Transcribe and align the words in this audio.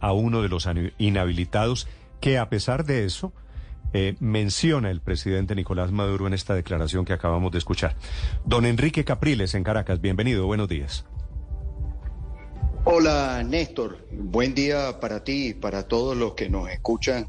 A 0.00 0.12
uno 0.12 0.42
de 0.42 0.48
los 0.48 0.68
inhabilitados 0.98 1.88
que 2.20 2.38
a 2.38 2.48
pesar 2.48 2.84
de 2.84 3.04
eso 3.04 3.32
eh, 3.92 4.16
menciona 4.20 4.90
el 4.90 5.00
presidente 5.00 5.54
Nicolás 5.54 5.90
Maduro 5.90 6.26
en 6.26 6.34
esta 6.34 6.54
declaración 6.54 7.04
que 7.04 7.12
acabamos 7.12 7.50
de 7.52 7.58
escuchar. 7.58 7.96
Don 8.44 8.64
Enrique 8.64 9.04
Capriles 9.04 9.54
en 9.54 9.64
Caracas, 9.64 10.00
bienvenido, 10.00 10.46
buenos 10.46 10.68
días. 10.68 11.04
Hola 12.84 13.42
Néstor, 13.44 14.06
buen 14.12 14.54
día 14.54 15.00
para 15.00 15.22
ti 15.24 15.48
y 15.48 15.54
para 15.54 15.86
todos 15.86 16.16
los 16.16 16.34
que 16.34 16.48
nos 16.48 16.70
escuchan 16.70 17.26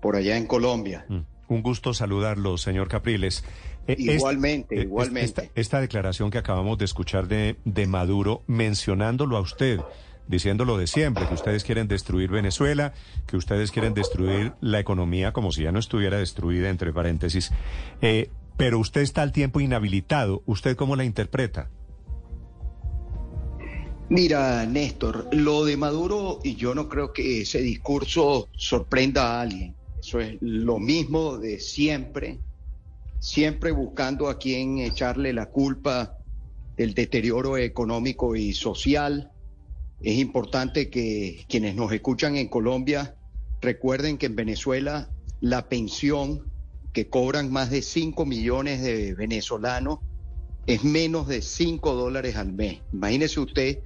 por 0.00 0.14
allá 0.14 0.36
en 0.36 0.46
Colombia. 0.46 1.04
Mm, 1.08 1.20
un 1.48 1.62
gusto 1.62 1.94
saludarlo, 1.94 2.58
señor 2.58 2.88
Capriles. 2.88 3.44
Eh, 3.86 3.96
igualmente, 3.98 4.76
eh, 4.78 4.82
igualmente. 4.82 5.50
Esta, 5.54 5.80
declaración 5.80 6.30
que 6.30 6.38
acabamos 6.38 6.76
de 6.78 6.84
escuchar 6.84 7.26
de, 7.26 7.56
de 7.64 7.86
Maduro, 7.86 8.42
mencionándolo 8.46 9.36
a 9.38 9.40
usted, 9.40 9.80
diciéndolo 10.28 10.78
de 10.78 10.86
siempre, 10.86 11.26
que 11.26 11.34
ustedes 11.34 11.64
quieren 11.64 11.88
destruir 11.88 12.30
Venezuela, 12.30 12.92
que 13.26 13.36
ustedes 13.36 13.72
quieren 13.72 13.94
destruir 13.94 14.52
la 14.60 14.78
economía 14.78 15.32
como 15.32 15.50
si 15.52 15.64
ya 15.64 15.72
no 15.72 15.78
estuviera 15.78 16.18
destruida, 16.18 16.68
entre 16.68 16.92
paréntesis. 16.92 17.50
Eh, 18.02 18.30
pero 18.56 18.78
usted 18.78 19.00
está 19.00 19.22
al 19.22 19.32
tiempo 19.32 19.60
inhabilitado. 19.60 20.42
¿Usted 20.46 20.76
cómo 20.76 20.96
la 20.96 21.04
interpreta? 21.04 21.70
Mira, 24.10 24.64
Néstor, 24.64 25.28
lo 25.32 25.64
de 25.64 25.76
Maduro, 25.76 26.40
y 26.42 26.56
yo 26.56 26.74
no 26.74 26.88
creo 26.88 27.12
que 27.12 27.42
ese 27.42 27.60
discurso 27.60 28.48
sorprenda 28.56 29.38
a 29.38 29.42
alguien. 29.42 29.74
Eso 30.00 30.20
es 30.20 30.38
lo 30.40 30.78
mismo 30.78 31.36
de 31.36 31.58
siempre, 31.60 32.38
siempre 33.18 33.70
buscando 33.70 34.28
a 34.28 34.38
quien 34.38 34.78
echarle 34.78 35.32
la 35.32 35.46
culpa 35.46 36.16
del 36.76 36.94
deterioro 36.94 37.58
económico 37.58 38.34
y 38.34 38.54
social. 38.54 39.30
Es 40.00 40.18
importante 40.18 40.90
que 40.90 41.44
quienes 41.48 41.74
nos 41.74 41.92
escuchan 41.92 42.36
en 42.36 42.48
Colombia 42.48 43.16
recuerden 43.60 44.18
que 44.18 44.26
en 44.26 44.36
Venezuela 44.36 45.10
la 45.40 45.68
pensión 45.68 46.50
que 46.92 47.08
cobran 47.08 47.52
más 47.52 47.70
de 47.70 47.82
5 47.82 48.24
millones 48.24 48.82
de 48.82 49.14
venezolanos 49.14 49.98
es 50.66 50.84
menos 50.84 51.26
de 51.26 51.42
5 51.42 51.94
dólares 51.94 52.36
al 52.36 52.52
mes. 52.52 52.80
Imagínese 52.92 53.40
usted 53.40 53.78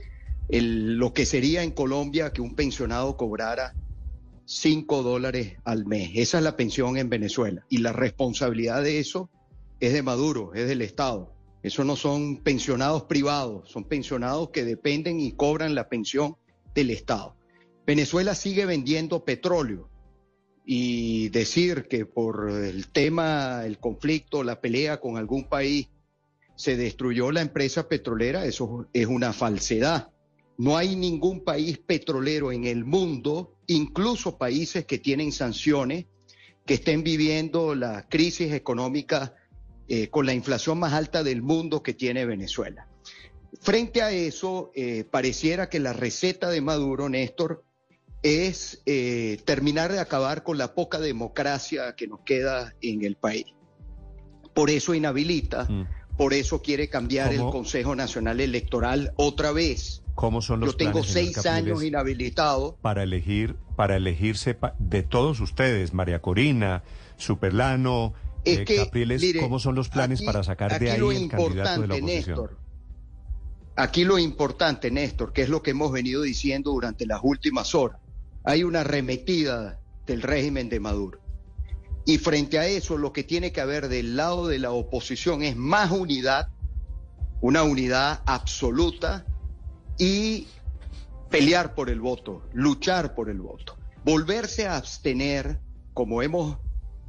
lo 0.49 1.15
que 1.15 1.25
sería 1.25 1.63
en 1.63 1.71
Colombia 1.71 2.33
que 2.33 2.43
un 2.43 2.55
pensionado 2.55 3.17
cobrara 3.17 3.75
5 4.45 5.03
dólares 5.03 5.57
al 5.65 5.87
mes. 5.87 6.11
Esa 6.15 6.39
es 6.39 6.45
la 6.45 6.57
pensión 6.57 6.99
en 6.99 7.09
Venezuela. 7.09 7.65
Y 7.71 7.79
la 7.79 7.93
responsabilidad 7.93 8.83
de 8.83 8.99
eso 8.99 9.31
es 9.81 9.93
de 9.93 10.03
Maduro, 10.03 10.53
es 10.55 10.69
del 10.69 10.83
Estado. 10.83 11.33
Eso 11.63 11.85
no 11.85 11.97
son 11.97 12.39
pensionados 12.39 13.05
privados, 13.05 13.71
son 13.71 13.85
pensionados 13.85 14.51
que 14.51 14.65
dependen 14.65 15.21
y 15.21 15.33
cobran 15.33 15.75
la 15.75 15.89
pensión 15.89 16.37
del 16.75 16.91
Estado. 16.91 17.37
Venezuela 17.87 18.35
sigue 18.35 18.67
vendiendo 18.67 19.25
petróleo 19.25 19.89
y 20.65 21.29
decir 21.29 21.87
que 21.89 22.07
por 22.07 22.51
el 22.51 22.89
tema, 22.89 23.65
el 23.65 23.79
conflicto, 23.79 24.43
la 24.43 24.61
pelea 24.61 25.01
con 25.01 25.17
algún 25.17 25.49
país 25.49 25.89
se 26.57 26.77
destruyó 26.77 27.33
la 27.33 27.41
empresa 27.41 27.89
petrolera, 27.89 28.45
eso 28.45 28.87
es 28.93 29.07
una 29.07 29.33
falsedad. 29.33 30.11
No 30.59 30.77
hay 30.77 30.97
ningún 30.97 31.43
país 31.43 31.79
petrolero 31.79 32.53
en 32.53 32.65
el 32.65 32.85
mundo, 32.85 33.57
incluso 33.67 34.37
países 34.37 34.85
que 34.85 34.99
tienen 34.99 35.33
sanciones, 35.33 36.07
que 36.67 36.75
estén 36.75 37.03
viviendo 37.03 37.75
la 37.75 38.07
crisis 38.09 38.53
económica 38.53 39.35
eh, 39.89 40.09
con 40.09 40.27
la 40.27 40.35
inflación 40.35 40.79
más 40.79 40.93
alta 40.93 41.23
del 41.23 41.43
mundo 41.43 41.83
que 41.83 41.95
tiene 41.95 42.25
Venezuela. 42.27 42.89
Frente 43.61 44.03
a 44.03 44.11
eso, 44.11 44.71
eh, 44.75 45.05
pareciera 45.05 45.69
que 45.69 45.79
la 45.81 45.93
receta 45.93 46.51
de 46.51 46.61
Maduro, 46.61 47.09
Néstor, 47.09 47.65
es 48.23 48.83
eh, 48.87 49.41
terminar 49.45 49.93
de 49.93 50.01
acabar 50.01 50.43
con 50.43 50.57
la 50.59 50.75
poca 50.75 50.99
democracia 51.01 51.95
que 51.97 52.07
nos 52.07 52.21
queda 52.21 52.75
en 52.81 53.05
el 53.05 53.17
país. 53.17 53.47
Por 54.55 54.71
eso 54.71 54.95
inhabilita, 54.95 55.65
mm. 55.65 56.17
por 56.17 56.35
eso 56.35 56.63
quiere 56.63 56.89
cambiar 56.89 57.33
el 57.33 57.41
Consejo 57.41 57.97
Nacional 57.97 58.41
Electoral 58.41 59.13
otra 59.17 59.53
vez 59.53 60.03
¿Cómo 60.15 60.43
son 60.43 60.61
los 60.61 60.71
Yo 60.71 60.77
tengo 60.77 61.03
seis 61.03 61.47
años 61.47 61.83
inhabilitado. 61.83 62.77
Para 62.83 63.03
elegir, 63.03 63.57
para 63.77 63.97
elegirse 63.97 64.57
de 64.79 65.03
todos 65.03 65.41
ustedes, 65.41 65.95
María 65.95 66.21
Corina, 66.21 66.83
Superlano, 67.17 68.13
eh, 68.45 68.65
Capriles, 68.65 69.23
¿cómo 69.41 69.59
son 69.59 69.75
los 69.75 69.89
planes 69.89 70.23
para 70.23 70.43
sacar 70.43 70.79
de 70.79 70.91
ahí 70.91 71.01
el 71.01 71.29
candidato 71.29 71.81
de 71.83 71.87
la 71.87 71.95
oposición? 71.95 72.07
Néstor, 72.07 72.59
aquí 73.77 74.05
lo 74.05 74.19
importante, 74.19 74.91
Néstor, 74.91 75.33
que 75.33 75.43
es 75.43 75.49
lo 75.49 75.63
que 75.63 75.71
hemos 75.71 75.93
venido 75.93 76.23
diciendo 76.23 76.73
durante 76.73 77.07
las 77.07 77.21
últimas 77.23 77.75
horas. 77.75 78.01
Hay 78.45 78.65
una 78.65 78.81
arremetida 78.81 79.79
del 80.07 80.23
régimen 80.23 80.69
de 80.69 80.81
Maduro. 80.81 81.21
Y 82.05 82.19
frente 82.19 82.59
a 82.59 82.67
eso, 82.67 82.99
lo 82.99 83.13
que 83.13 83.23
tiene 83.23 83.53
que 83.53 83.61
haber 83.61 83.89
del 83.89 84.17
lado 84.17 84.49
de 84.49 84.59
la 84.59 84.73
oposición 84.73 85.43
es 85.43 85.57
más 85.57 85.93
unidad, 85.93 86.49
una 87.41 87.63
unidad 87.63 88.23
absoluta 88.27 89.25
y 89.99 90.49
pelear 91.31 91.75
por 91.75 91.91
el 91.91 92.01
voto, 92.01 92.43
luchar 92.53 93.15
por 93.15 93.31
el 93.31 93.41
voto, 93.41 93.77
volverse 94.05 94.67
a 94.67 94.77
abstener, 94.77 95.61
como 95.95 96.23
hemos 96.23 96.59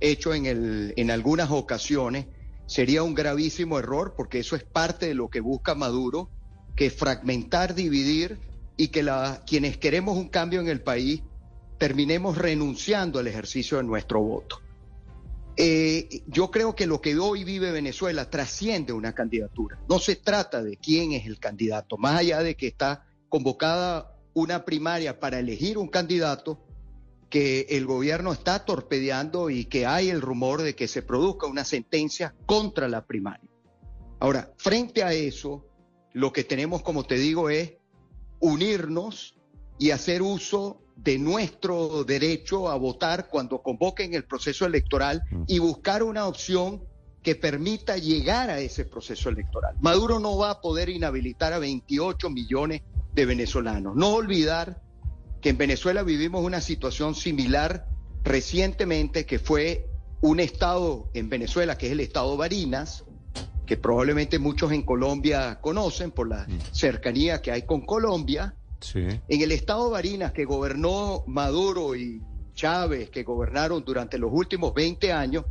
hecho 0.04 0.34
en, 0.34 0.46
el, 0.46 0.94
en 0.98 1.12
algunas 1.12 1.50
ocasiones, 1.52 2.28
sería 2.66 3.04
un 3.04 3.14
gravísimo 3.14 3.80
error 3.80 4.14
porque 4.16 4.40
eso 4.40 4.56
es 4.56 4.64
parte 4.64 5.08
de 5.08 5.16
lo 5.16 5.30
que 5.30 5.40
busca 5.40 5.76
Maduro, 5.76 6.30
que 6.76 6.90
fragmentar, 6.90 7.76
dividir 7.76 8.38
y 8.78 8.90
que 8.90 9.04
la, 9.04 9.44
quienes 9.46 9.78
queremos 9.78 10.18
un 10.18 10.30
cambio 10.30 10.60
en 10.60 10.68
el 10.68 10.82
país 10.82 11.22
terminemos 11.78 12.38
renunciando 12.38 13.20
al 13.20 13.28
ejercicio 13.28 13.78
de 13.78 13.84
nuestro 13.84 14.22
voto. 14.22 14.60
Eh, 15.56 16.24
yo 16.28 16.50
creo 16.50 16.76
que 16.76 16.88
lo 16.88 17.00
que 17.00 17.18
hoy 17.18 17.44
vive 17.44 17.72
Venezuela 17.72 18.30
trasciende 18.30 18.92
una 18.92 19.14
candidatura. 19.14 19.78
No 19.88 20.00
se 20.00 20.16
trata 20.16 20.64
de 20.64 20.78
quién 20.78 21.12
es 21.12 21.28
el 21.28 21.40
candidato, 21.40 21.98
más 21.98 22.20
allá 22.20 22.42
de 22.42 22.56
que 22.56 22.68
está 22.68 23.06
convocada 23.30 24.18
una 24.34 24.66
primaria 24.66 25.20
para 25.20 25.40
elegir 25.40 25.78
un 25.78 25.88
candidato 25.88 26.60
que 27.34 27.66
el 27.72 27.88
gobierno 27.88 28.32
está 28.32 28.64
torpedeando 28.64 29.50
y 29.50 29.66
que 29.66 29.88
hay 29.88 30.12
el 30.12 30.22
rumor 30.22 30.62
de 30.62 30.76
que 30.76 30.88
se 30.88 31.02
produzca 31.02 31.48
una 31.48 31.66
sentencia 31.66 32.36
contra 32.46 32.88
la 32.88 33.08
primaria. 33.08 33.50
Ahora, 34.20 34.54
frente 34.58 35.02
a 35.02 35.14
eso, 35.14 35.66
lo 36.12 36.32
que 36.32 36.44
tenemos, 36.44 36.84
como 36.84 37.08
te 37.08 37.16
digo, 37.16 37.50
es 37.50 37.74
unirnos 38.40 39.34
y 39.80 39.90
hacer 39.90 40.22
uso 40.22 40.84
de 40.96 41.18
nuestro 41.18 42.04
derecho 42.04 42.70
a 42.70 42.76
votar 42.76 43.28
cuando 43.30 43.64
convoquen 43.64 44.14
el 44.14 44.26
proceso 44.26 44.68
electoral 44.68 45.24
mm. 45.32 45.46
y 45.48 45.58
buscar 45.58 46.04
una 46.04 46.28
opción 46.28 46.84
que 47.24 47.34
permita 47.34 47.98
llegar 47.98 48.52
a 48.52 48.60
ese 48.60 48.86
proceso 48.86 49.30
electoral. 49.30 49.76
Maduro 49.82 50.20
no 50.20 50.38
va 50.38 50.52
a 50.52 50.62
poder 50.62 50.88
inhabilitar 50.88 51.52
a 51.52 51.58
28 51.58 52.30
millones 52.30 52.84
de 53.16 53.26
venezolanos. 53.26 53.96
No 53.96 54.14
olvidar 54.14 54.83
que 55.44 55.50
en 55.50 55.58
Venezuela 55.58 56.04
vivimos 56.04 56.44
una 56.44 56.62
situación 56.62 57.16
similar 57.16 57.86
recientemente, 58.24 59.26
que 59.26 59.40
fue 59.40 59.90
un 60.22 60.40
estado 60.40 61.10
en 61.14 61.30
Venezuela, 61.30 61.78
que 61.78 61.88
es 61.88 61.92
el 61.92 62.00
estado 62.00 62.38
Barinas, 62.38 63.04
que 63.66 63.76
probablemente 63.76 64.40
muchos 64.40 64.72
en 64.72 64.84
Colombia 64.84 65.60
conocen 65.60 66.12
por 66.12 66.30
la 66.30 66.48
mm. 66.48 66.60
cercanía 66.72 67.42
que 67.42 67.52
hay 67.52 67.64
con 67.64 67.86
Colombia, 67.86 68.56
en 68.96 69.22
el 69.28 69.52
estado 69.52 69.90
Barinas 69.90 70.32
que 70.32 70.46
gobernó 70.46 71.24
Maduro 71.28 71.96
y 71.96 72.22
Chávez, 72.54 73.10
que 73.10 73.24
gobernaron 73.24 73.84
durante 73.84 74.18
los 74.18 74.32
últimos 74.32 74.74
20 74.74 75.12
años, 75.12 75.46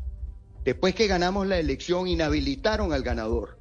después 0.65 0.95
que 0.95 1.07
ganamos 1.07 1.47
la 1.47 1.59
elección, 1.59 2.09
inhabilitaron 2.09 2.95
al 2.95 3.03
ganador. 3.03 3.59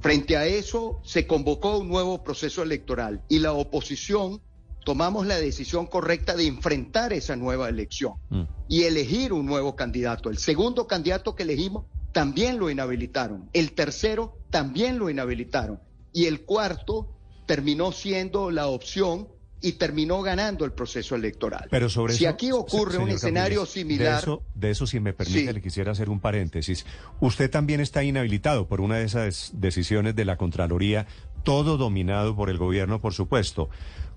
Frente 0.00 0.36
a 0.36 0.44
eso, 0.44 1.00
se 1.04 1.26
convocó 1.26 1.78
un 1.78 1.88
nuevo 1.88 2.22
proceso 2.22 2.62
electoral 2.62 3.22
y 3.30 3.38
la 3.38 3.52
oposición 3.52 4.42
tomamos 4.84 5.26
la 5.26 5.36
decisión 5.36 5.86
correcta 5.86 6.36
de 6.36 6.46
enfrentar 6.46 7.12
esa 7.12 7.36
nueva 7.36 7.68
elección 7.68 8.14
mm. 8.30 8.42
y 8.68 8.82
elegir 8.84 9.32
un 9.32 9.46
nuevo 9.46 9.74
candidato. 9.74 10.30
El 10.30 10.38
segundo 10.38 10.86
candidato 10.86 11.34
que 11.34 11.42
elegimos 11.42 11.86
también 12.12 12.58
lo 12.58 12.70
inhabilitaron. 12.70 13.48
El 13.52 13.72
tercero 13.72 14.38
también 14.50 14.98
lo 14.98 15.10
inhabilitaron. 15.10 15.80
Y 16.12 16.26
el 16.26 16.42
cuarto 16.42 17.08
terminó 17.46 17.90
siendo 17.92 18.50
la 18.50 18.68
opción 18.68 19.28
y 19.60 19.72
terminó 19.72 20.20
ganando 20.20 20.66
el 20.66 20.72
proceso 20.72 21.14
electoral. 21.14 21.68
Pero 21.70 21.88
sobre 21.88 22.12
si 22.12 22.24
eso, 22.24 22.34
aquí 22.34 22.52
ocurre 22.52 22.98
un 22.98 23.08
escenario 23.08 23.64
similar, 23.64 24.16
De 24.16 24.18
eso, 24.20 24.42
de 24.54 24.70
eso, 24.70 24.86
si 24.86 25.00
me 25.00 25.14
permite, 25.14 25.46
Sí. 25.46 25.52
le 25.52 25.62
quisiera 25.62 25.92
hacer 25.92 26.10
un 26.10 26.20
paréntesis. 26.20 26.84
Usted 27.20 27.50
también 27.50 27.80
está 27.80 28.04
inhabilitado 28.04 28.68
por 28.68 28.82
una 28.82 28.98
de 28.98 29.04
esas 29.04 29.52
decisiones 29.54 30.14
de 30.14 30.26
la 30.26 30.36
Contraloría, 30.36 31.06
todo 31.44 31.78
dominado 31.78 32.36
por 32.36 32.50
el 32.50 32.58
gobierno, 32.58 33.00
por 33.00 33.14
supuesto. 33.14 33.70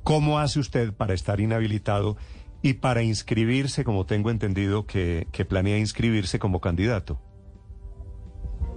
¿Cómo 0.07 0.39
hace 0.39 0.61
usted 0.61 0.93
para 0.93 1.13
estar 1.13 1.41
inhabilitado 1.41 2.15
y 2.61 2.75
para 2.75 3.03
inscribirse, 3.03 3.83
como 3.83 4.05
tengo 4.05 4.31
entendido 4.31 4.87
que, 4.87 5.27
planea 5.49 5.77
inscribirse 5.77 6.39
como 6.39 6.61
candidato? 6.61 7.19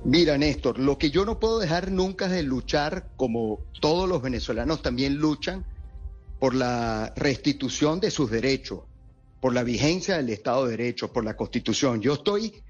Mira, 0.05 0.37
Néstor, 0.37 0.81
lo 0.81 0.99
que 0.99 1.13
yo 1.13 1.25
no 1.25 1.39
puedo 1.39 1.61
dejar 1.61 1.93
nunca 1.93 2.25
es 2.25 2.33
de 2.33 2.43
luchar, 2.43 3.13
como 3.15 3.61
todos 3.81 4.09
los 4.09 4.21
venezolanos 4.21 4.83
también 4.83 5.19
luchan, 5.19 5.65
por 6.41 6.53
la 6.53 7.13
restitución 7.15 8.01
de 8.01 8.11
sus 8.11 8.29
derechos, 8.29 8.81
por 9.41 9.55
la 9.55 9.63
vigencia 9.63 10.17
del 10.17 10.31
Estado 10.31 10.65
de 10.65 10.73
Derecho, 10.73 11.13
por 11.13 11.25
la 11.25 11.37
Constitución. 11.37 12.01
Yo 12.01 12.15
estoy 12.15 12.61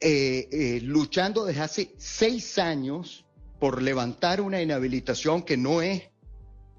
eh, 0.00 0.48
eh, 0.50 0.80
luchando 0.82 1.44
desde 1.44 1.60
hace 1.60 1.94
seis 1.98 2.58
años 2.58 3.26
por 3.60 3.82
levantar 3.82 4.40
una 4.40 4.62
inhabilitación 4.62 5.42
que 5.42 5.58
no 5.58 5.82
es 5.82 6.13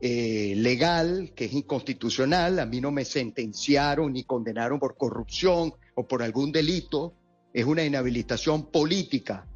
eh, 0.02 0.54
legal, 0.58 1.32
que 1.36 1.46
es 1.46 1.54
inconstitucional. 1.54 2.60
A 2.60 2.66
mí 2.66 2.82
no 2.82 2.92
me 2.92 3.06
sentenciaron 3.06 4.14
ni 4.14 4.24
condenaron 4.24 4.80
por 4.80 4.98
corrupción 4.98 5.74
o 5.96 6.08
por 6.08 6.22
algún 6.24 6.52
delito. 6.52 7.14
Es 7.54 7.66
una 7.66 7.84
inhabilitación 7.84 8.70
política 8.72 9.48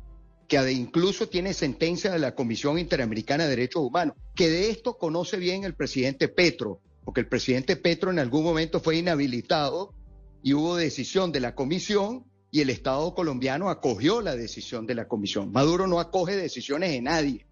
que 0.48 0.72
incluso 0.72 1.30
tiene 1.30 1.54
sentencia 1.54 2.12
de 2.12 2.20
la 2.20 2.34
Comisión 2.34 2.80
Interamericana 2.80 3.44
de 3.44 3.52
Derechos 3.52 3.84
Humanos, 3.84 4.16
que 4.36 4.50
de 4.50 4.70
esto 4.72 4.98
conoce 4.98 5.38
bien 5.38 5.64
el 5.64 5.76
presidente 5.76 6.28
Petro, 6.28 6.82
porque 7.06 7.22
el 7.22 7.28
presidente 7.28 7.76
Petro 7.76 8.10
en 8.10 8.18
algún 8.18 8.44
momento 8.44 8.80
fue 8.80 8.98
inhabilitado 8.98 9.94
y 10.42 10.54
hubo 10.54 10.76
decisión 10.76 11.32
de 11.32 11.40
la 11.42 11.54
comisión 11.54 12.26
y 12.50 12.62
el 12.62 12.72
Estado 12.72 13.14
colombiano 13.14 13.70
acogió 13.70 14.22
la 14.22 14.36
decisión 14.36 14.88
de 14.88 14.96
la 14.96 15.08
comisión. 15.08 15.52
Maduro 15.52 15.86
no 15.86 16.00
acoge 16.00 16.36
decisiones 16.36 16.90
de 16.92 17.02
nadie. 17.02 17.46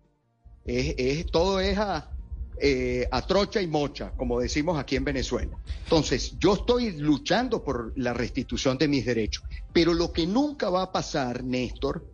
Es- 0.65 1.25
todo 1.27 1.59
es 1.59 1.77
a, 1.77 2.16
eh, 2.59 3.07
a 3.11 3.25
trocha 3.25 3.61
y 3.61 3.67
mocha, 3.67 4.11
como 4.17 4.39
decimos 4.39 4.79
aquí 4.79 4.95
en 4.95 5.03
Venezuela. 5.03 5.57
Entonces, 5.83 6.33
yo 6.39 6.55
estoy 6.55 6.91
luchando 6.93 7.63
por 7.63 7.93
la 7.97 8.13
restitución 8.13 8.77
de 8.77 8.87
mis 8.87 9.05
derechos, 9.05 9.43
pero 9.71 9.93
lo 9.93 10.11
que 10.11 10.25
nunca 10.25 10.69
va 10.69 10.83
a 10.83 10.91
pasar, 10.91 11.43
Néstor, 11.43 12.05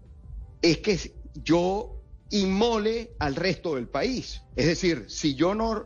es 0.62 0.80
que 0.80 1.14
yo 1.44 2.02
inmole 2.32 3.12
al 3.20 3.36
resto 3.36 3.76
del 3.76 3.88
país. 3.88 4.42
Es 4.56 4.66
decir, 4.66 5.06
si 5.08 5.36
yo 5.36 5.56
no 5.56 5.86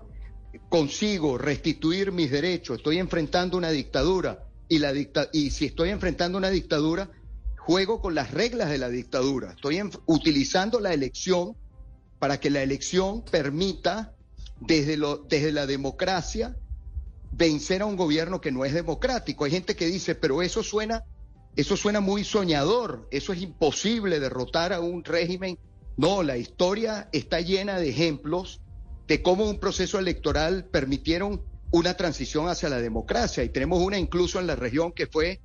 consigo 0.69 1.37
restituir 1.37 2.11
mis 2.11 2.31
derechos, 2.31 2.77
estoy 2.77 2.97
enfrentando 2.97 3.57
una 3.57 3.69
dictadura 3.69 4.43
y, 4.67 4.79
la 4.79 4.91
dicta 4.91 5.29
y 5.31 5.51
si 5.51 5.65
estoy 5.65 5.89
enfrentando 5.89 6.37
una 6.37 6.49
dictadura, 6.49 7.11
juego 7.57 8.01
con 8.01 8.15
las 8.15 8.31
reglas 8.31 8.69
de 8.69 8.77
la 8.77 8.89
dictadura. 8.89 9.51
Estoy 9.51 9.81
utilizando 10.05 10.79
la 10.79 10.93
elección 10.93 11.55
para 12.17 12.39
que 12.39 12.49
la 12.49 12.63
elección 12.63 13.23
permita 13.23 14.15
desde, 14.59 14.97
lo, 14.97 15.17
desde 15.17 15.51
la 15.51 15.65
democracia 15.65 16.55
vencer 17.31 17.81
a 17.81 17.85
un 17.85 17.95
gobierno 17.95 18.41
que 18.41 18.51
no 18.51 18.65
es 18.65 18.73
democrático. 18.73 19.45
Hay 19.45 19.51
gente 19.51 19.75
que 19.75 19.85
dice, 19.85 20.15
pero 20.15 20.41
eso 20.41 20.63
suena, 20.63 21.03
eso 21.55 21.77
suena 21.77 21.99
muy 21.99 22.23
soñador, 22.23 23.07
eso 23.11 23.33
es 23.33 23.41
imposible 23.41 24.19
derrotar 24.19 24.73
a 24.73 24.79
un 24.79 25.03
régimen. 25.03 25.57
No, 25.97 26.23
la 26.23 26.37
historia 26.37 27.09
está 27.11 27.41
llena 27.41 27.79
de 27.79 27.89
ejemplos 27.89 28.61
de 29.07 29.21
cómo 29.21 29.49
un 29.49 29.59
proceso 29.59 29.99
electoral 29.99 30.65
permitieron 30.65 31.41
una 31.71 31.95
transición 31.95 32.49
hacia 32.49 32.69
la 32.69 32.79
democracia. 32.79 33.43
Y 33.43 33.49
tenemos 33.49 33.81
una 33.81 33.97
incluso 33.97 34.39
en 34.39 34.47
la 34.47 34.55
región 34.55 34.91
que 34.91 35.07
fue 35.07 35.41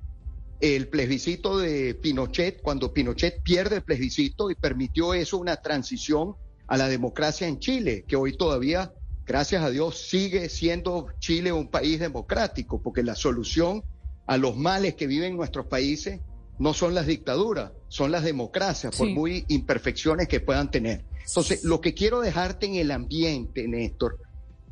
el 0.61 0.87
plebiscito 0.87 1.57
de 1.57 1.93
Pinochet, 1.95 2.61
cuando 2.61 2.93
Pinochet 2.93 3.41
pierde 3.43 3.77
el 3.77 3.81
plebiscito 3.83 4.49
y 4.49 4.55
permitió 4.55 5.13
eso 5.13 5.37
una 5.37 5.57
transición 5.57 6.35
a 6.67 6.77
la 6.77 6.87
democracia 6.87 7.47
en 7.47 7.59
Chile, 7.59 8.05
que 8.07 8.15
hoy 8.15 8.37
todavía, 8.37 8.93
gracias 9.25 9.63
a 9.63 9.69
Dios, 9.69 9.97
sigue 10.07 10.49
siendo 10.49 11.07
Chile 11.19 11.51
un 11.51 11.67
país 11.67 11.99
democrático, 11.99 12.81
porque 12.81 13.03
la 13.03 13.15
solución 13.15 13.83
a 14.25 14.37
los 14.37 14.55
males 14.55 14.95
que 14.95 15.07
viven 15.07 15.35
nuestros 15.35 15.65
países 15.65 16.21
no 16.59 16.73
son 16.73 16.93
las 16.93 17.07
dictaduras, 17.07 17.71
son 17.87 18.11
las 18.11 18.23
democracias, 18.23 18.95
por 18.95 19.09
muy 19.09 19.45
imperfecciones 19.47 20.27
que 20.27 20.39
puedan 20.39 20.71
tener. 20.71 21.03
Entonces, 21.25 21.63
lo 21.63 21.81
que 21.81 21.93
quiero 21.93 22.21
dejarte 22.21 22.65
en 22.65 22.75
el 22.75 22.91
ambiente, 22.91 23.67
Néstor, 23.67 24.19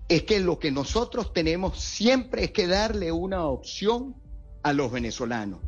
es 0.07 0.23
que 0.23 0.39
lo 0.39 0.59
que 0.59 0.71
nosotros 0.71 1.33
tenemos 1.33 1.79
siempre 1.79 2.43
es 2.43 2.51
que 2.51 2.67
darle 2.67 3.11
una 3.11 3.45
opción 3.45 4.15
a 4.63 4.73
los 4.73 4.91
venezolanos. 4.91 5.59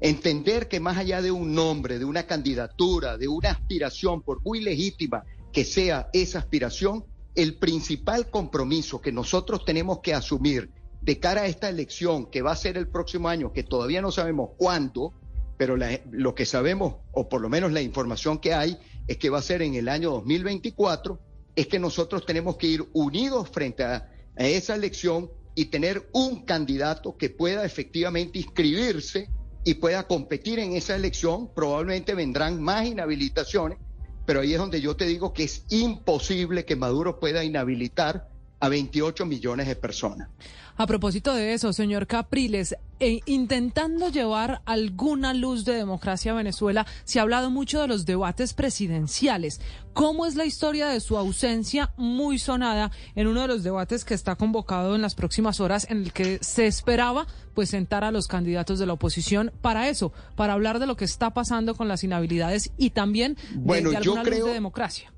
Entender 0.00 0.68
que 0.68 0.80
más 0.80 0.98
allá 0.98 1.22
de 1.22 1.30
un 1.30 1.54
nombre, 1.54 1.98
de 1.98 2.04
una 2.04 2.26
candidatura, 2.26 3.16
de 3.16 3.28
una 3.28 3.50
aspiración, 3.50 4.22
por 4.22 4.42
muy 4.42 4.60
legítima 4.60 5.24
que 5.52 5.64
sea 5.64 6.10
esa 6.12 6.40
aspiración, 6.40 7.04
el 7.34 7.56
principal 7.56 8.30
compromiso 8.30 9.00
que 9.00 9.12
nosotros 9.12 9.64
tenemos 9.64 10.00
que 10.00 10.14
asumir 10.14 10.70
de 11.00 11.18
cara 11.18 11.42
a 11.42 11.46
esta 11.46 11.68
elección 11.68 12.26
que 12.26 12.42
va 12.42 12.52
a 12.52 12.56
ser 12.56 12.76
el 12.76 12.88
próximo 12.88 13.28
año, 13.28 13.52
que 13.52 13.62
todavía 13.62 14.00
no 14.00 14.10
sabemos 14.10 14.50
cuándo, 14.56 15.12
pero 15.56 15.76
lo 16.10 16.34
que 16.34 16.46
sabemos, 16.46 16.96
o 17.12 17.28
por 17.28 17.40
lo 17.40 17.48
menos 17.48 17.72
la 17.72 17.82
información 17.82 18.38
que 18.38 18.54
hay, 18.54 18.78
es 19.06 19.18
que 19.18 19.30
va 19.30 19.38
a 19.38 19.42
ser 19.42 19.62
en 19.62 19.74
el 19.74 19.88
año 19.88 20.10
2024, 20.10 21.18
es 21.56 21.66
que 21.66 21.78
nosotros 21.78 22.24
tenemos 22.24 22.56
que 22.56 22.68
ir 22.68 22.88
unidos 22.92 23.50
frente 23.50 23.84
a 23.84 24.08
esa 24.36 24.74
elección 24.74 25.30
y 25.54 25.66
tener 25.66 26.08
un 26.12 26.44
candidato 26.44 27.16
que 27.16 27.30
pueda 27.30 27.64
efectivamente 27.64 28.38
inscribirse 28.38 29.28
y 29.64 29.74
pueda 29.74 30.06
competir 30.06 30.58
en 30.58 30.72
esa 30.72 30.96
elección. 30.96 31.52
Probablemente 31.54 32.14
vendrán 32.14 32.60
más 32.60 32.86
inhabilitaciones, 32.86 33.78
pero 34.24 34.40
ahí 34.40 34.52
es 34.52 34.58
donde 34.58 34.80
yo 34.80 34.96
te 34.96 35.06
digo 35.06 35.32
que 35.32 35.44
es 35.44 35.64
imposible 35.70 36.64
que 36.64 36.76
Maduro 36.76 37.18
pueda 37.18 37.44
inhabilitar 37.44 38.33
a 38.60 38.68
28 38.68 39.26
millones 39.26 39.66
de 39.66 39.76
personas. 39.76 40.28
A 40.76 40.88
propósito 40.88 41.32
de 41.32 41.54
eso, 41.54 41.72
señor 41.72 42.08
Capriles, 42.08 42.74
eh, 42.98 43.20
intentando 43.26 44.08
llevar 44.08 44.60
alguna 44.64 45.32
luz 45.32 45.64
de 45.64 45.74
democracia 45.74 46.32
a 46.32 46.34
Venezuela, 46.34 46.84
se 47.04 47.20
ha 47.20 47.22
hablado 47.22 47.48
mucho 47.48 47.80
de 47.80 47.86
los 47.86 48.06
debates 48.06 48.54
presidenciales. 48.54 49.60
¿Cómo 49.92 50.26
es 50.26 50.34
la 50.34 50.46
historia 50.46 50.88
de 50.88 50.98
su 50.98 51.16
ausencia 51.16 51.92
muy 51.96 52.40
sonada 52.40 52.90
en 53.14 53.28
uno 53.28 53.42
de 53.42 53.46
los 53.46 53.62
debates 53.62 54.04
que 54.04 54.14
está 54.14 54.34
convocado 54.34 54.96
en 54.96 55.02
las 55.02 55.14
próximas 55.14 55.60
horas, 55.60 55.86
en 55.90 55.98
el 55.98 56.12
que 56.12 56.38
se 56.42 56.66
esperaba 56.66 57.28
pues 57.54 57.70
sentar 57.70 58.02
a 58.02 58.10
los 58.10 58.26
candidatos 58.26 58.80
de 58.80 58.86
la 58.86 58.94
oposición 58.94 59.52
para 59.60 59.88
eso, 59.88 60.12
para 60.34 60.54
hablar 60.54 60.80
de 60.80 60.86
lo 60.86 60.96
que 60.96 61.04
está 61.04 61.30
pasando 61.30 61.76
con 61.76 61.86
las 61.86 62.02
inhabilidades 62.02 62.72
y 62.76 62.90
también 62.90 63.36
de- 63.36 63.40
Bueno, 63.58 63.90
de, 63.90 63.96
alguna 63.98 64.24
luz 64.24 64.32
creo- 64.32 64.46
de 64.46 64.52
democracia? 64.54 65.12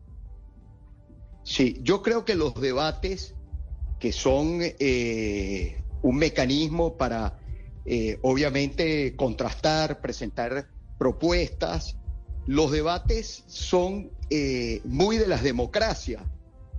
Sí, 1.47 1.79
yo 1.81 2.03
creo 2.03 2.25
que 2.25 2.35
los 2.35 2.61
debates 2.61 3.37
que 4.01 4.11
son 4.11 4.59
eh, 4.61 5.81
un 6.03 6.17
mecanismo 6.17 6.97
para, 6.97 7.39
eh, 7.85 8.19
obviamente, 8.23 9.15
contrastar, 9.15 10.01
presentar 10.01 10.67
propuestas, 10.99 11.99
los 12.49 12.73
debates 12.73 13.45
son 13.47 14.11
eh, 14.29 14.81
muy 14.83 15.19
de 15.19 15.29
las 15.29 15.45
democracias. 15.45 16.21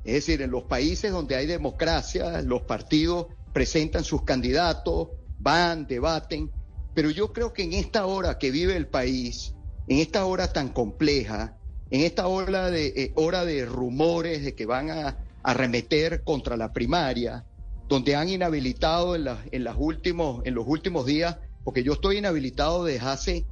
Es 0.04 0.16
decir, 0.16 0.42
en 0.42 0.52
los 0.52 0.64
países 0.64 1.14
donde 1.14 1.38
hay 1.38 1.46
democracia, 1.46 2.42
los 2.42 2.64
partidos 2.64 3.28
presentan 3.54 4.04
sus 4.04 4.24
candidatos, 4.24 5.12
van, 5.40 5.88
debaten, 5.88 6.52
pero 6.94 7.10
yo 7.10 7.32
creo 7.32 7.54
que 7.54 7.64
en 7.64 7.72
esta 7.72 8.06
hora 8.06 8.38
que 8.38 8.52
vive 8.52 8.76
el 8.76 8.88
país, 8.88 9.56
en 9.88 10.00
esta 10.00 10.26
hora 10.26 10.52
tan 10.52 10.68
compleja, 10.68 11.57
en 11.89 12.01
esta 12.01 12.27
hora 12.27 12.70
de, 12.70 12.88
eh, 12.88 13.12
hora 13.15 13.46
de 13.46 13.65
rumores 13.65 14.44
de 14.44 14.56
que 14.56 14.65
van 14.65 14.89
a 14.89 15.17
arremeter 15.44 16.24
contra 16.24 16.58
la 16.58 16.74
primaria, 16.74 17.46
donde 17.88 18.15
han 18.15 18.29
inhabilitado 18.29 19.15
en, 19.15 19.27
en, 19.51 19.67
últimos, 19.77 20.46
en 20.46 20.56
los 20.56 20.65
últimos 20.67 21.06
días, 21.06 21.38
porque 21.63 21.84
yo 21.84 21.94
estoy 21.94 22.17
inhabilitado 22.17 22.84
desde 22.84 23.08
hace 23.08 23.46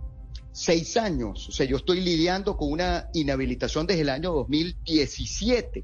seis 0.52 0.98
años, 0.98 1.50
o 1.50 1.52
sea, 1.52 1.66
yo 1.66 1.78
estoy 1.78 2.02
lidiando 2.02 2.56
con 2.56 2.72
una 2.72 3.10
inhabilitación 3.14 3.88
desde 3.88 4.02
el 4.02 4.10
año 4.10 4.34
2017, 4.34 5.84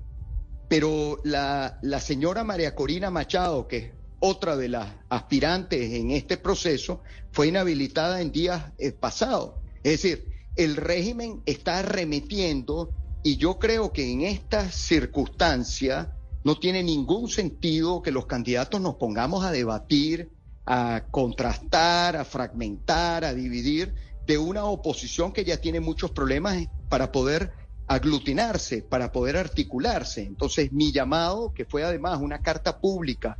pero 0.67 1.19
la, 1.23 1.77
la 1.81 1.99
señora 1.99 2.43
María 2.43 2.73
Corina 2.73 3.09
Machado, 3.09 3.67
que 3.67 3.77
es 3.77 3.91
otra 4.19 4.55
de 4.55 4.69
las 4.69 4.87
aspirantes 5.09 5.93
en 5.93 6.11
este 6.11 6.37
proceso, 6.37 7.01
fue 7.31 7.47
inhabilitada 7.47 8.21
en 8.21 8.31
días 8.31 8.71
eh, 8.77 8.91
pasados. 8.91 9.55
Es 9.83 10.01
decir, 10.01 10.30
el 10.55 10.75
régimen 10.75 11.41
está 11.45 11.79
arremetiendo 11.79 12.89
y 13.23 13.37
yo 13.37 13.59
creo 13.59 13.91
que 13.91 14.11
en 14.11 14.21
esta 14.21 14.69
circunstancia 14.71 16.13
no 16.43 16.57
tiene 16.57 16.83
ningún 16.83 17.29
sentido 17.29 18.01
que 18.01 18.11
los 18.11 18.25
candidatos 18.25 18.81
nos 18.81 18.95
pongamos 18.95 19.45
a 19.45 19.51
debatir, 19.51 20.31
a 20.65 21.03
contrastar, 21.11 22.15
a 22.15 22.25
fragmentar, 22.25 23.23
a 23.23 23.33
dividir 23.33 23.93
de 24.25 24.37
una 24.37 24.65
oposición 24.65 25.31
que 25.31 25.43
ya 25.43 25.57
tiene 25.57 25.79
muchos 25.79 26.11
problemas 26.11 26.67
para 26.89 27.11
poder 27.11 27.53
aglutinarse, 27.87 28.81
para 28.81 29.11
poder 29.11 29.37
articularse. 29.37 30.23
Entonces, 30.23 30.71
mi 30.71 30.91
llamado, 30.91 31.53
que 31.53 31.65
fue 31.65 31.83
además 31.83 32.19
una 32.21 32.41
carta 32.41 32.79
pública 32.79 33.37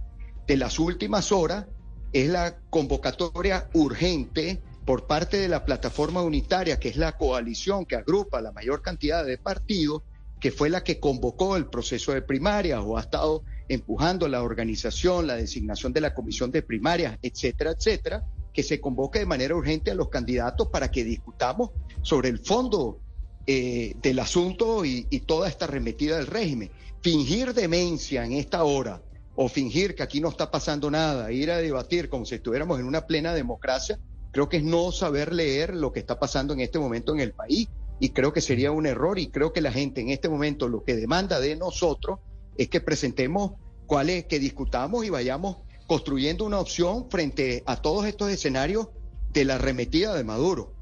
de 0.48 0.58
las 0.58 0.80
últimas 0.80 1.32
horas 1.32 1.66
es 2.14 2.30
la 2.30 2.58
convocatoria 2.70 3.70
urgente 3.74 4.62
por 4.92 5.08
parte 5.08 5.38
de 5.38 5.48
la 5.48 5.64
plataforma 5.64 6.22
unitaria, 6.22 6.78
que 6.78 6.90
es 6.90 6.98
la 6.98 7.16
coalición 7.16 7.86
que 7.86 7.96
agrupa 7.96 8.42
la 8.42 8.52
mayor 8.52 8.82
cantidad 8.82 9.24
de 9.26 9.38
partidos, 9.38 10.02
que 10.38 10.52
fue 10.52 10.70
la 10.70 10.84
que 10.84 11.00
convocó 11.00 11.56
el 11.56 11.68
proceso 11.68 12.12
de 12.12 12.22
primarias 12.22 12.82
o 12.84 12.98
ha 12.98 13.00
estado 13.00 13.46
empujando 13.70 14.28
la 14.28 14.44
organización, 14.44 15.28
la 15.28 15.38
designación 15.38 15.94
de 15.94 16.02
la 16.02 16.14
comisión 16.14 16.52
de 16.52 16.62
primarias, 16.62 17.18
etcétera, 17.22 17.72
etcétera, 17.72 18.26
que 18.54 18.64
se 18.64 18.82
convoque 18.82 19.20
de 19.20 19.26
manera 19.26 19.56
urgente 19.56 19.92
a 19.92 19.96
los 19.96 20.10
candidatos 20.10 20.68
para 20.68 20.92
que 20.92 21.06
discutamos 21.06 21.70
sobre 22.02 22.28
el 22.28 22.40
fondo 22.40 23.00
eh, 23.48 23.96
del 24.02 24.20
asunto 24.20 24.84
y, 24.84 25.08
y 25.10 25.22
toda 25.22 25.48
esta 25.48 25.64
arremetida 25.64 26.18
del 26.18 26.28
régimen. 26.28 26.70
Fingir 27.00 27.54
demencia 27.54 28.26
en 28.26 28.34
esta 28.34 28.66
hora 28.66 29.02
o 29.36 29.48
fingir 29.48 29.96
que 29.96 30.04
aquí 30.04 30.20
no 30.20 30.28
está 30.28 30.52
pasando 30.52 30.92
nada, 30.92 31.32
ir 31.32 31.50
a 31.50 31.60
debatir 31.60 32.10
como 32.10 32.26
si 32.26 32.36
estuviéramos 32.36 32.78
en 32.78 32.88
una 32.88 33.08
plena 33.08 33.34
democracia, 33.34 33.98
creo 34.32 34.50
que 34.50 34.58
es 34.58 34.64
no 34.64 34.92
saber 34.92 35.34
leer 35.34 35.76
lo 35.76 35.92
que 35.92 36.00
está 36.00 36.20
pasando 36.20 36.54
en 36.54 36.62
este 36.62 36.80
momento 36.80 37.14
en 37.14 37.20
el 37.20 37.34
país 37.34 37.68
y 38.00 38.10
creo 38.10 38.34
que 38.34 38.42
sería 38.42 38.72
un 38.72 38.86
error 38.86 39.20
y 39.20 39.28
creo 39.28 39.54
que 39.54 39.62
la 39.62 39.72
gente 39.72 40.02
en 40.02 40.10
este 40.10 40.30
momento 40.30 40.68
lo 40.68 40.84
que 40.84 40.96
demanda 40.96 41.40
de 41.40 41.56
nosotros 41.56 42.20
es 42.58 42.68
que 42.70 42.82
presentemos 42.82 43.52
cuáles, 43.86 44.26
que 44.26 44.40
discutamos 44.40 45.06
y 45.06 45.10
vayamos 45.10 45.58
construyendo 45.86 46.46
una 46.46 46.60
opción 46.60 47.10
frente 47.10 47.64
a 47.66 47.76
todos 47.76 48.06
estos 48.06 48.32
escenarios 48.32 48.88
de 49.34 49.46
la 49.46 49.56
arremetida 49.56 50.16
de 50.16 50.24
Maduro. 50.24 50.74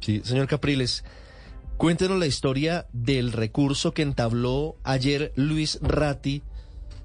Sí, 0.00 0.22
señor 0.24 0.46
Capriles, 0.46 1.04
cuéntenos 1.76 2.18
la 2.18 2.26
historia 2.26 2.86
del 2.92 3.32
recurso 3.32 3.92
que 3.92 4.02
entabló 4.02 4.76
ayer 4.84 5.32
Luis 5.34 5.78
Ratti, 5.82 6.42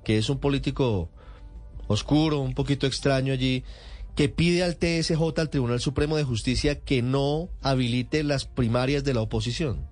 que 0.04 0.18
es 0.18 0.30
un 0.30 0.40
político 0.40 1.10
oscuro, 1.88 2.40
un 2.40 2.54
poquito 2.54 2.86
extraño 2.88 3.34
allí, 3.34 3.64
que 4.20 4.28
pide 4.28 4.64
al 4.64 4.76
TSJ, 4.76 5.22
al 5.38 5.50
Tribunal 5.50 5.80
Supremo 5.80 6.18
de 6.18 6.26
Justicia, 6.26 6.82
que 6.82 7.02
no 7.02 7.48
habilite 7.62 8.22
las 8.24 8.44
primarias 8.44 9.06
de 9.06 9.14
la 9.14 9.22
oposición. 9.22 9.88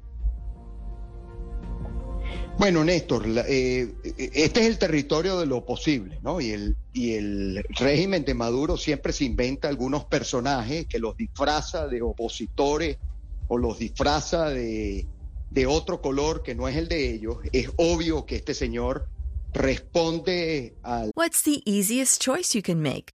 Bueno, 2.58 2.84
Néstor, 2.84 3.24
eh, 3.48 3.90
este 4.04 4.60
es 4.60 4.68
el 4.68 4.78
territorio 4.80 5.40
de 5.40 5.46
lo 5.46 5.64
posible, 5.66 6.20
¿no? 6.24 6.42
Y 6.42 6.52
el, 6.52 6.76
y 6.92 7.14
el 7.14 7.64
régimen 7.70 8.26
de 8.26 8.34
Maduro 8.34 8.76
siempre 8.76 9.14
se 9.14 9.24
inventa 9.24 9.70
algunos 9.70 10.04
personajes 10.04 10.88
que 10.88 11.00
los 11.00 11.16
disfraza 11.16 11.88
de 11.88 12.02
opositores 12.02 12.98
o 13.48 13.58
los 13.58 13.80
disfraza 13.80 14.50
de, 14.50 15.08
de 15.52 15.68
otro 15.68 16.02
color 16.02 16.44
que 16.44 16.54
no 16.54 16.68
es 16.68 16.76
el 16.76 16.90
de 16.90 17.14
ellos. 17.14 17.38
Es 17.54 17.70
obvio 17.78 18.26
que 18.26 18.36
este 18.36 18.54
señor 18.54 19.08
responde 19.54 20.76
al... 20.84 21.12
What's 21.16 21.44
the 21.44 21.64
easiest 21.66 22.22
choice 22.22 22.54
you 22.54 22.62
can 22.62 22.82
make? 22.82 23.14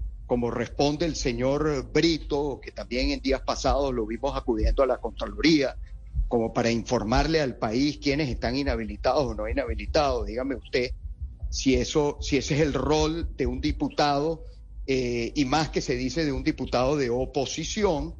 como 0.31 0.49
responde 0.49 1.05
el 1.05 1.17
señor 1.17 1.91
Brito, 1.91 2.61
que 2.63 2.71
también 2.71 3.11
en 3.11 3.19
días 3.19 3.41
pasados 3.41 3.93
lo 3.93 4.05
vimos 4.05 4.33
acudiendo 4.33 4.81
a 4.81 4.87
la 4.87 4.97
Contraloría, 4.97 5.75
como 6.29 6.53
para 6.53 6.71
informarle 6.71 7.41
al 7.41 7.57
país 7.57 7.97
quiénes 7.97 8.29
están 8.29 8.55
inhabilitados 8.55 9.25
o 9.25 9.33
no 9.33 9.49
inhabilitados. 9.49 10.25
Dígame 10.25 10.55
usted 10.55 10.91
si, 11.49 11.75
eso, 11.75 12.17
si 12.21 12.37
ese 12.37 12.55
es 12.55 12.61
el 12.61 12.71
rol 12.71 13.35
de 13.35 13.45
un 13.45 13.59
diputado 13.59 14.45
eh, 14.87 15.33
y 15.35 15.43
más 15.43 15.67
que 15.67 15.81
se 15.81 15.97
dice 15.97 16.23
de 16.23 16.31
un 16.31 16.45
diputado 16.45 16.95
de 16.95 17.09
oposición. 17.09 18.15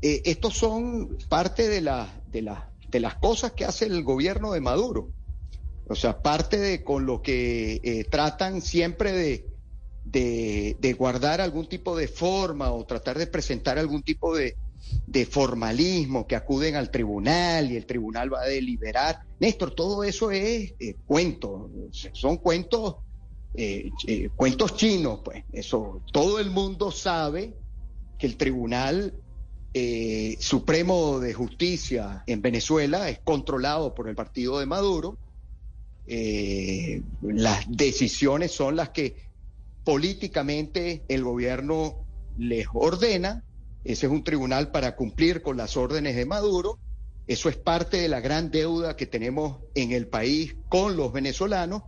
Eh, 0.00 0.22
estos 0.24 0.56
son 0.56 1.18
parte 1.28 1.68
de, 1.68 1.80
de, 2.30 2.54
de 2.88 3.00
las 3.00 3.14
cosas 3.16 3.50
que 3.50 3.64
hace 3.64 3.86
el 3.86 4.04
gobierno 4.04 4.52
de 4.52 4.60
Maduro. 4.60 5.10
O 5.88 5.96
sea, 5.96 6.22
parte 6.22 6.58
de 6.58 6.84
con 6.84 7.04
lo 7.04 7.20
que 7.20 7.80
eh, 7.82 8.04
tratan 8.04 8.62
siempre 8.62 9.10
de, 9.10 9.51
de, 10.04 10.96
guardar 10.98 11.40
algún 11.40 11.68
tipo 11.68 11.96
de 11.96 12.08
forma 12.08 12.72
o 12.72 12.84
tratar 12.84 13.18
de 13.18 13.26
presentar 13.26 13.78
algún 13.78 14.02
tipo 14.02 14.34
de, 14.34 14.56
de, 15.06 15.26
formalismo, 15.26 16.26
que 16.26 16.36
acuden 16.36 16.76
al 16.76 16.90
tribunal 16.90 17.70
y 17.70 17.76
el 17.76 17.86
tribunal 17.86 18.32
va 18.32 18.42
a 18.42 18.46
deliberar. 18.46 19.22
Néstor, 19.40 19.74
todo 19.74 20.04
eso 20.04 20.30
es 20.30 20.74
eh, 20.78 20.96
cuento, 21.06 21.70
son 22.12 22.36
cuentos, 22.36 22.96
eh, 23.54 23.90
eh, 24.06 24.30
cuentos 24.34 24.76
chinos, 24.76 25.20
pues. 25.24 25.44
Eso, 25.52 26.02
todo 26.12 26.38
el 26.38 26.50
mundo 26.50 26.90
sabe 26.90 27.54
que 28.18 28.26
el 28.26 28.36
Tribunal 28.36 29.14
eh, 29.74 30.36
Supremo 30.38 31.18
de 31.20 31.34
Justicia 31.34 32.22
en 32.26 32.40
Venezuela 32.40 33.08
es 33.08 33.18
controlado 33.20 33.94
por 33.94 34.08
el 34.08 34.14
partido 34.14 34.58
de 34.58 34.66
Maduro. 34.66 35.18
las 37.22 37.64
decisiones 37.68 38.52
son 38.52 38.76
las 38.76 38.90
que 38.90 39.31
políticamente 39.84 41.04
el 41.08 41.24
gobierno 41.24 42.04
les 42.38 42.66
ordena. 42.72 43.44
Ese 43.84 44.06
es 44.06 44.12
un 44.12 44.24
tribunal 44.24 44.70
para 44.70 44.96
cumplir 44.96 45.42
con 45.42 45.56
las 45.56 45.76
órdenes 45.76 46.16
de 46.16 46.26
Maduro. 46.26 46.78
Eso 47.26 47.48
es 47.48 47.56
parte 47.56 47.98
de 47.98 48.08
la 48.08 48.20
gran 48.20 48.50
deuda 48.50 48.96
que 48.96 49.06
tenemos 49.06 49.60
en 49.74 49.92
el 49.92 50.08
país 50.08 50.56
con 50.68 50.96
los 50.96 51.12
venezolanos 51.12 51.82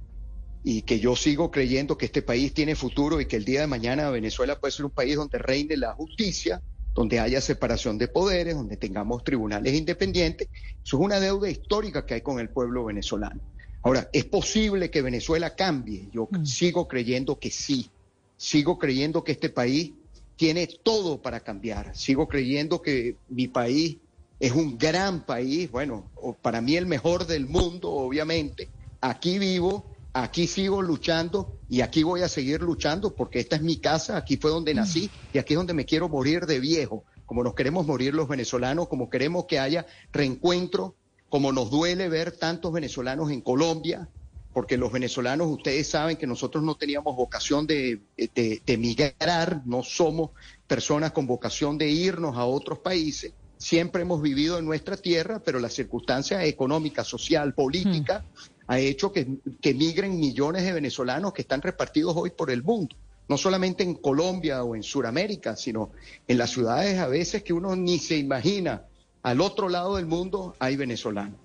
y 0.63 0.83
que 0.83 0.99
yo 0.99 1.15
sigo 1.15 1.51
creyendo 1.51 1.99
que 1.99 2.07
este 2.07 2.23
país 2.23 2.55
tiene 2.55 2.75
futuro 2.75 3.21
y 3.21 3.27
que 3.27 3.37
el 3.37 3.45
día 3.45 3.61
de 3.61 3.67
mañana 3.67 4.11
Venezuela 4.11 4.59
puede 4.59 4.73
ser 4.73 4.87
un 4.87 4.91
país 4.91 5.17
donde 5.17 5.39
reine 5.39 5.77
la 5.77 5.93
justicia, 5.93 6.63
donde 6.95 7.21
haya 7.21 7.41
separación 7.41 7.99
de 7.99 8.09
poderes, 8.09 8.55
donde 8.55 8.77
tengamos 8.77 9.25
tribunales 9.25 9.75
independientes. 9.75 10.49
Eso 10.83 10.97
es 10.97 11.03
una 11.03 11.21
deuda 11.21 11.51
histórica 11.51 12.07
que 12.07 12.15
hay 12.15 12.21
con 12.23 12.41
el 12.41 12.49
pueblo 12.49 12.85
venezolano. 12.85 13.54
Ahora, 13.85 14.09
¿es 14.15 14.25
posible 14.25 14.91
que 14.91 15.03
Venezuela 15.03 15.55
cambie? 15.55 16.09
Yo 16.11 16.27
mm. 16.31 16.47
sigo 16.47 16.89
creyendo 16.89 17.39
que 17.39 17.51
sí. 17.51 17.91
Sigo 18.39 18.79
creyendo 18.79 19.23
que 19.23 19.33
este 19.33 19.51
país 19.51 19.93
tiene 20.37 20.67
todo 20.67 21.21
para 21.21 21.41
cambiar. 21.41 21.95
Sigo 21.95 22.27
creyendo 22.27 22.81
que 22.81 23.17
mi 23.29 23.47
país 23.47 23.99
es 24.41 24.53
un 24.53 24.79
gran 24.79 25.27
país, 25.27 25.71
bueno, 25.71 26.11
para 26.41 26.63
mí 26.63 26.77
el 26.77 26.87
mejor 26.87 27.27
del 27.27 27.47
mundo, 27.47 27.91
obviamente. 27.91 28.71
Aquí 29.03 29.39
vivo, 29.39 29.85
aquí 30.15 30.47
sigo 30.47 30.81
luchando 30.81 31.59
y 31.69 31.83
aquí 31.83 32.03
voy 32.05 32.23
a 32.23 32.29
seguir 32.29 32.63
luchando 32.63 33.15
porque 33.15 33.39
esta 33.39 33.57
es 33.57 33.63
mi 33.63 33.77
casa, 33.77 34.17
aquí 34.17 34.39
fue 34.39 34.51
donde 34.51 34.73
nací 34.73 35.11
y 35.35 35.39
aquí 35.39 35.53
es 35.53 35.59
donde 35.59 35.75
me 35.75 35.85
quiero 35.85 36.09
morir 36.09 36.47
de 36.47 36.59
viejo, 36.59 37.05
como 37.27 37.45
nos 37.45 37.55
queremos 37.55 37.87
morir 37.87 38.15
los 38.15 38.29
venezolanos, 38.29 38.89
como 38.89 39.11
queremos 39.11 39.45
que 39.45 39.59
haya 39.59 39.87
reencuentro 40.11 40.95
como 41.35 41.51
nos 41.51 41.69
duele 41.69 42.09
ver 42.09 42.31
tantos 42.31 42.73
venezolanos 42.73 43.33
en 43.33 43.41
Colombia, 43.41 44.09
porque 44.53 44.77
los 44.77 44.93
venezolanos, 44.93 45.49
ustedes 45.49 45.89
saben 45.89 46.17
que 46.17 46.29
nosotros 46.29 46.63
no 46.63 46.77
teníamos 46.77 47.17
vocación 47.17 47.67
de, 47.67 48.03
de, 48.17 48.63
de, 48.65 48.79
migrar, 48.79 49.63
no 49.67 49.83
somos 49.83 50.31
personas 50.69 51.11
con 51.11 51.27
vocación 51.27 51.77
de 51.77 51.91
irnos 51.91 52.37
a 52.37 52.45
otros 52.45 52.79
países. 52.79 53.33
Siempre 53.57 54.03
hemos 54.03 54.23
vivido 54.23 54.61
en 54.61 54.65
nuestra 54.65 54.97
tierra, 54.97 55.43
pero 55.45 55.59
la 55.59 55.71
circunstancia 55.71 56.45
económica, 56.45 57.03
social, 57.03 57.53
política 57.53 58.25
mm. 58.25 58.63
ha 58.69 58.79
hecho 58.79 59.11
que, 59.11 59.27
que 59.61 59.75
migren 59.75 60.21
millones 60.21 60.63
de 60.63 60.73
venezolanos 60.73 61.33
que 61.33 61.43
están 61.43 61.63
repartidos 61.63 62.15
hoy 62.17 62.31
por 62.31 62.53
el 62.53 62.63
mundo. 62.63 62.95
No 63.27 63.37
solamente 63.37 63.83
en 63.83 63.97
Colombia 63.97 64.63
o 64.63 64.77
en 64.77 64.85
Sudamérica, 64.85 65.57
sino 65.57 65.91
en 66.29 66.39
las 66.39 66.51
ciudades 66.51 67.01
a 67.01 67.09
veces 67.09 67.43
que 67.43 67.53
uno 67.53 67.75
ni 67.75 67.99
se 67.99 68.19
imagina 68.19 68.85
al 69.25 69.41
otro 69.41 69.69
lado 69.69 69.97
del 69.97 70.07
mundo 70.07 70.55
hay 70.61 70.77
venezolanos. 70.77 71.41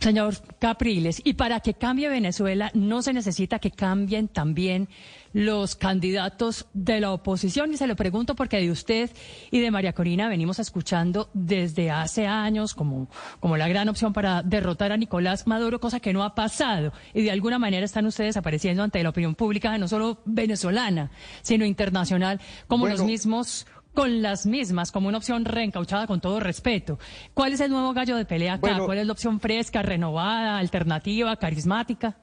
Señor 0.00 0.34
Capriles, 0.58 1.20
y 1.22 1.34
para 1.34 1.60
que 1.60 1.74
cambie 1.74 2.08
Venezuela 2.08 2.72
no 2.74 3.02
se 3.02 3.12
necesita 3.12 3.60
que 3.60 3.70
cambien 3.70 4.26
también 4.26 4.88
los 5.32 5.76
candidatos 5.76 6.66
de 6.74 7.00
la 7.00 7.12
oposición. 7.12 7.72
Y 7.72 7.76
se 7.76 7.86
lo 7.86 7.94
pregunto 7.94 8.34
porque 8.34 8.58
de 8.58 8.72
usted 8.72 9.10
y 9.52 9.60
de 9.60 9.70
María 9.70 9.92
Corina 9.92 10.28
venimos 10.28 10.58
escuchando 10.58 11.30
desde 11.34 11.92
hace 11.92 12.26
años 12.26 12.74
como, 12.74 13.08
como 13.38 13.56
la 13.56 13.68
gran 13.68 13.88
opción 13.88 14.12
para 14.12 14.42
derrotar 14.42 14.90
a 14.90 14.96
Nicolás 14.96 15.46
Maduro, 15.46 15.78
cosa 15.78 16.00
que 16.00 16.12
no 16.12 16.24
ha 16.24 16.34
pasado. 16.34 16.92
Y 17.14 17.22
de 17.22 17.30
alguna 17.30 17.60
manera 17.60 17.84
están 17.84 18.04
ustedes 18.04 18.36
apareciendo 18.36 18.82
ante 18.82 19.02
la 19.04 19.10
opinión 19.10 19.36
pública, 19.36 19.78
no 19.78 19.86
solo 19.86 20.18
venezolana, 20.24 21.12
sino 21.42 21.64
internacional, 21.64 22.40
como 22.66 22.88
los 22.88 23.04
mismos 23.04 23.66
con 23.94 24.22
las 24.22 24.46
mismas 24.46 24.90
como 24.90 25.08
una 25.08 25.18
opción 25.18 25.44
reencauchada 25.44 26.06
con 26.06 26.20
todo 26.20 26.40
respeto. 26.40 26.98
¿Cuál 27.34 27.52
es 27.52 27.60
el 27.60 27.70
nuevo 27.70 27.92
gallo 27.92 28.16
de 28.16 28.24
pelea 28.24 28.54
acá? 28.54 28.78
¿Cuál 28.84 28.98
es 28.98 29.06
la 29.06 29.12
opción 29.12 29.40
fresca, 29.40 29.82
renovada, 29.82 30.58
alternativa, 30.58 31.36
carismática? 31.36 32.18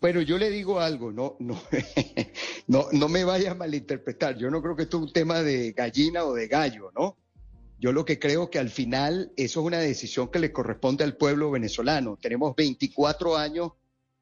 Bueno, 0.00 0.20
yo 0.20 0.36
le 0.38 0.50
digo 0.50 0.78
algo, 0.78 1.10
no, 1.10 1.36
no, 1.38 1.58
no, 2.66 2.86
no 2.92 3.08
me 3.08 3.24
vaya 3.24 3.52
a 3.52 3.54
malinterpretar. 3.54 4.36
Yo 4.36 4.50
no 4.50 4.62
creo 4.62 4.76
que 4.76 4.82
esto 4.82 4.98
es 4.98 5.04
un 5.04 5.12
tema 5.12 5.42
de 5.42 5.72
gallina 5.72 6.24
o 6.24 6.34
de 6.34 6.48
gallo, 6.48 6.92
¿no? 6.94 7.16
Yo 7.78 7.92
lo 7.92 8.04
que 8.04 8.18
creo 8.18 8.50
que 8.50 8.58
al 8.58 8.70
final 8.70 9.32
eso 9.36 9.60
es 9.60 9.66
una 9.66 9.78
decisión 9.78 10.28
que 10.28 10.38
le 10.38 10.52
corresponde 10.52 11.04
al 11.04 11.16
pueblo 11.16 11.50
venezolano. 11.50 12.18
Tenemos 12.20 12.54
24 12.56 13.36
años 13.36 13.72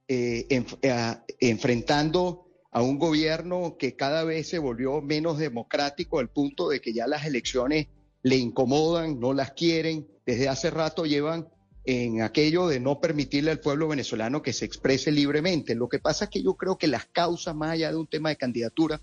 eh, 0.08 0.46
eh, 0.50 1.16
enfrentando 1.40 2.43
a 2.74 2.82
un 2.82 2.98
gobierno 2.98 3.76
que 3.78 3.94
cada 3.94 4.24
vez 4.24 4.48
se 4.48 4.58
volvió 4.58 5.00
menos 5.00 5.38
democrático 5.38 6.18
al 6.18 6.28
punto 6.28 6.68
de 6.68 6.80
que 6.80 6.92
ya 6.92 7.06
las 7.06 7.24
elecciones 7.24 7.86
le 8.22 8.36
incomodan, 8.36 9.20
no 9.20 9.32
las 9.32 9.52
quieren. 9.52 10.08
Desde 10.26 10.48
hace 10.48 10.70
rato 10.70 11.06
llevan 11.06 11.46
en 11.84 12.20
aquello 12.20 12.66
de 12.66 12.80
no 12.80 13.00
permitirle 13.00 13.52
al 13.52 13.60
pueblo 13.60 13.86
venezolano 13.86 14.42
que 14.42 14.52
se 14.52 14.64
exprese 14.64 15.12
libremente. 15.12 15.76
Lo 15.76 15.88
que 15.88 16.00
pasa 16.00 16.24
es 16.24 16.30
que 16.32 16.42
yo 16.42 16.54
creo 16.54 16.76
que 16.76 16.88
las 16.88 17.06
causas, 17.06 17.54
más 17.54 17.70
allá 17.70 17.92
de 17.92 17.96
un 17.96 18.08
tema 18.08 18.30
de 18.30 18.36
candidatura, 18.36 19.00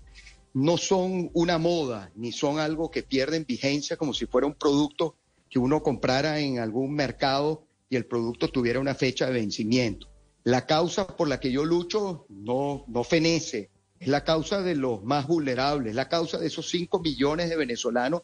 no 0.52 0.76
son 0.76 1.30
una 1.32 1.56
moda, 1.56 2.12
ni 2.14 2.30
son 2.30 2.58
algo 2.58 2.90
que 2.90 3.02
pierden 3.02 3.46
vigencia 3.48 3.96
como 3.96 4.12
si 4.12 4.26
fuera 4.26 4.46
un 4.46 4.54
producto 4.54 5.16
que 5.48 5.58
uno 5.58 5.82
comprara 5.82 6.40
en 6.40 6.58
algún 6.58 6.92
mercado 6.92 7.64
y 7.88 7.96
el 7.96 8.04
producto 8.04 8.48
tuviera 8.48 8.80
una 8.80 8.94
fecha 8.94 9.24
de 9.24 9.32
vencimiento. 9.32 10.11
La 10.44 10.66
causa 10.66 11.06
por 11.06 11.28
la 11.28 11.38
que 11.38 11.52
yo 11.52 11.64
lucho 11.64 12.26
no, 12.28 12.84
no 12.88 13.04
fenece, 13.04 13.70
es 14.00 14.08
la 14.08 14.24
causa 14.24 14.62
de 14.62 14.74
los 14.74 15.04
más 15.04 15.28
vulnerables, 15.28 15.90
es 15.90 15.94
la 15.94 16.08
causa 16.08 16.38
de 16.38 16.48
esos 16.48 16.68
5 16.68 16.98
millones 16.98 17.48
de 17.48 17.56
venezolanos 17.56 18.22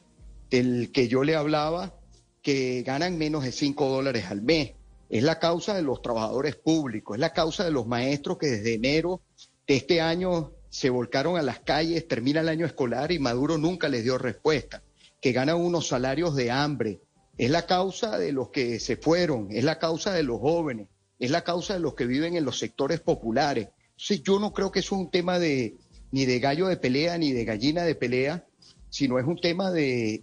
del 0.51 0.91
que 0.91 1.07
yo 1.07 1.23
le 1.23 1.37
hablaba 1.37 1.95
que 2.43 2.83
ganan 2.83 3.19
menos 3.19 3.45
de 3.45 3.53
5 3.53 3.89
dólares 3.89 4.27
al 4.29 4.43
mes. 4.43 4.73
Es 5.09 5.23
la 5.23 5.39
causa 5.39 5.75
de 5.75 5.83
los 5.83 6.03
trabajadores 6.03 6.57
públicos, 6.57 7.17
es 7.17 7.21
la 7.21 7.33
causa 7.33 7.65
de 7.65 7.71
los 7.71 7.87
maestros 7.87 8.39
que 8.39 8.49
desde 8.49 8.75
enero 8.75 9.21
de 9.67 9.77
este 9.77 10.01
año 10.01 10.53
se 10.69 10.91
volcaron 10.91 11.37
a 11.37 11.43
las 11.43 11.61
calles, 11.61 12.09
termina 12.09 12.41
el 12.41 12.49
año 12.49 12.67
escolar 12.67 13.13
y 13.13 13.19
Maduro 13.19 13.57
nunca 13.57 13.89
les 13.89 14.03
dio 14.03 14.19
respuesta, 14.19 14.83
que 15.21 15.33
ganan 15.33 15.57
unos 15.57 15.87
salarios 15.87 16.35
de 16.35 16.51
hambre. 16.51 17.01
Es 17.37 17.51
la 17.51 17.67
causa 17.67 18.19
de 18.19 18.33
los 18.33 18.51
que 18.51 18.81
se 18.81 18.97
fueron, 18.97 19.49
es 19.53 19.63
la 19.63 19.79
causa 19.79 20.13
de 20.13 20.25
los 20.25 20.41
jóvenes, 20.41 20.89
es 21.19 21.31
la 21.31 21.45
causa 21.45 21.75
de 21.75 21.81
los 21.81 21.95
que 21.95 22.07
viven 22.07 22.37
en 22.37 22.45
los 22.45 22.59
sectores 22.59 23.01
populares. 23.01 23.69
Yo 23.97 24.39
no 24.39 24.53
creo 24.53 24.71
que 24.71 24.81
es 24.81 24.93
un 24.93 25.11
tema 25.11 25.39
de 25.39 25.75
ni 26.11 26.25
de 26.25 26.39
gallo 26.39 26.69
de 26.69 26.77
pelea 26.77 27.19
ni 27.19 27.33
de 27.33 27.45
gallina 27.45 27.83
de 27.83 27.95
pelea, 27.95 28.45
sino 28.89 29.19
es 29.19 29.27
un 29.27 29.41
tema 29.41 29.71
de, 29.71 30.23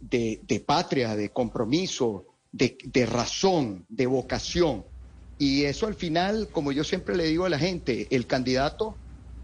patria, 0.66 1.16
de 1.16 1.30
compromiso, 1.30 2.26
de, 2.52 3.06
razón, 3.06 3.86
de 3.90 4.06
vocación. 4.08 4.84
Y 5.38 5.64
eso 5.64 5.88
al 5.88 5.96
final, 5.96 6.48
como 6.52 6.72
yo 6.72 6.84
siempre 6.84 7.16
le 7.16 7.26
digo 7.26 7.46
a 7.46 7.50
la 7.50 7.60
gente, 7.60 8.08
el 8.10 8.26
candidato 8.26 8.96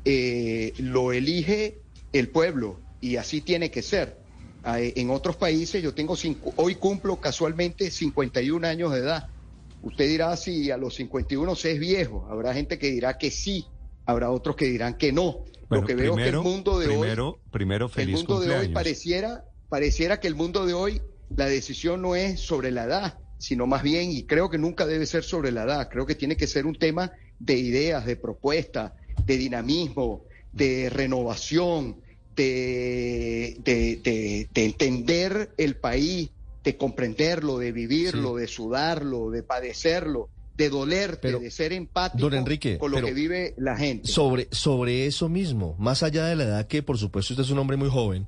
eh, 0.06 0.74
lo 0.78 1.12
elige 1.12 1.80
el 2.14 2.30
pueblo 2.30 2.80
y 3.02 3.18
así 3.18 3.42
tiene 3.42 3.70
que 3.70 3.82
ser. 3.82 4.18
En 4.64 5.10
otros 5.10 5.36
países 5.36 5.82
yo 5.82 5.94
tengo, 5.94 6.16
hoy 6.56 6.76
cumplo 6.76 7.20
casualmente 7.20 7.90
51 7.90 8.66
años 8.68 8.94
de 8.94 9.00
edad 9.00 9.28
Usted 9.82 10.08
dirá 10.08 10.36
si 10.38 10.70
a 10.72 10.78
los 10.78 10.96
51 10.96 11.56
se 11.56 11.72
es 11.72 11.80
viejo. 11.80 12.28
Habrá 12.30 12.54
gente 12.54 12.78
que 12.78 12.92
dirá 12.92 13.18
que 13.18 13.32
sí, 13.32 13.66
habrá 14.06 14.30
otros 14.30 14.56
que 14.56 14.66
dirán 14.66 14.96
que 14.98 15.12
no. 15.12 15.46
Lo 15.70 15.86
que 15.86 15.96
veo 15.96 16.18
es 16.18 16.24
que 16.24 16.30
el 16.30 16.42
mundo 16.42 16.80
de 16.80 16.88
hoy, 16.90 17.36
primero 17.50 17.88
feliz 17.88 18.20
el 18.20 18.28
mundo 18.28 18.42
de 18.42 18.56
hoy 18.56 18.68
pareciera, 18.70 19.46
pareciera 19.70 20.20
que 20.20 20.28
el 20.28 20.36
mundo 20.36 20.66
de 20.66 20.74
hoy 20.74 21.02
la 21.36 21.46
decisión 21.46 22.02
no 22.02 22.16
es 22.16 22.42
sobre 22.42 22.72
la 22.72 22.84
edad, 22.84 23.18
sino 23.38 23.68
más 23.68 23.82
bien, 23.82 24.12
y 24.12 24.24
creo 24.24 24.50
que 24.50 24.58
nunca 24.58 24.86
debe 24.86 25.06
ser 25.06 25.24
sobre 25.24 25.52
la 25.52 25.64
edad, 25.64 25.90
creo 25.90 26.06
que 26.06 26.16
tiene 26.16 26.36
que 26.36 26.46
ser 26.46 26.66
un 26.66 26.76
tema 26.76 27.14
de 27.40 27.56
ideas, 27.56 28.06
de 28.06 28.18
propuestas, 28.18 28.92
de 29.26 29.38
dinamismo, 29.38 30.26
de 30.52 30.90
renovación, 30.90 32.02
de, 32.36 33.56
de, 33.64 34.48
de 34.54 34.66
entender 34.66 35.54
el 35.58 35.78
país, 35.78 36.32
de 36.64 36.78
comprenderlo, 36.78 37.58
de 37.58 37.72
vivirlo, 37.72 38.36
de 38.36 38.48
sudarlo, 38.48 39.32
de 39.32 39.44
padecerlo, 39.44 40.30
de 40.56 40.70
dolerte, 40.70 41.38
de 41.38 41.52
ser 41.52 41.74
empático 41.74 42.30
con 42.80 42.92
lo 42.92 43.02
que 43.02 43.14
vive 43.14 43.54
la 43.58 43.76
gente. 43.78 44.08
Sobre, 44.08 44.48
sobre 44.52 45.08
eso 45.08 45.30
mismo, 45.30 45.76
más 45.80 46.04
allá 46.04 46.26
de 46.26 46.36
la 46.36 46.44
edad 46.44 46.68
que 46.68 46.84
por 46.84 46.98
supuesto 46.98 47.34
usted 47.34 47.44
es 47.44 47.50
un 47.50 47.60
hombre 47.60 47.78
muy 47.78 47.90
joven, 47.90 48.28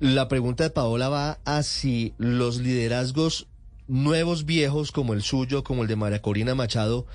la 0.00 0.28
pregunta 0.28 0.64
de 0.64 0.70
Paola 0.70 1.08
va 1.08 1.38
a 1.44 1.62
si 1.62 2.14
los 2.18 2.58
liderazgos 2.58 3.48
nuevos 3.88 4.44
viejos 4.44 4.92
como 4.92 5.12
el 5.12 5.22
suyo, 5.22 5.64
como 5.64 5.82
el 5.82 5.88
de 5.88 5.96
María 5.96 6.22
Corina 6.22 6.54
Machado, 6.54 7.06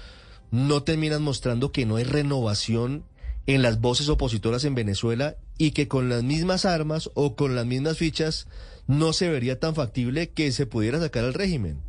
no 0.51 0.83
terminan 0.83 1.21
mostrando 1.21 1.71
que 1.71 1.85
no 1.85 1.95
hay 1.95 2.03
renovación 2.03 3.05
en 3.45 3.61
las 3.61 3.81
voces 3.81 4.09
opositoras 4.09 4.63
en 4.63 4.75
Venezuela 4.75 5.35
y 5.57 5.71
que 5.71 5.87
con 5.87 6.09
las 6.09 6.23
mismas 6.23 6.65
armas 6.65 7.09
o 7.13 7.35
con 7.35 7.55
las 7.55 7.65
mismas 7.65 7.97
fichas 7.97 8.47
no 8.87 9.13
se 9.13 9.29
vería 9.29 9.59
tan 9.59 9.75
factible 9.75 10.29
que 10.29 10.51
se 10.51 10.65
pudiera 10.65 10.99
sacar 10.99 11.23
al 11.23 11.33
régimen. 11.33 11.81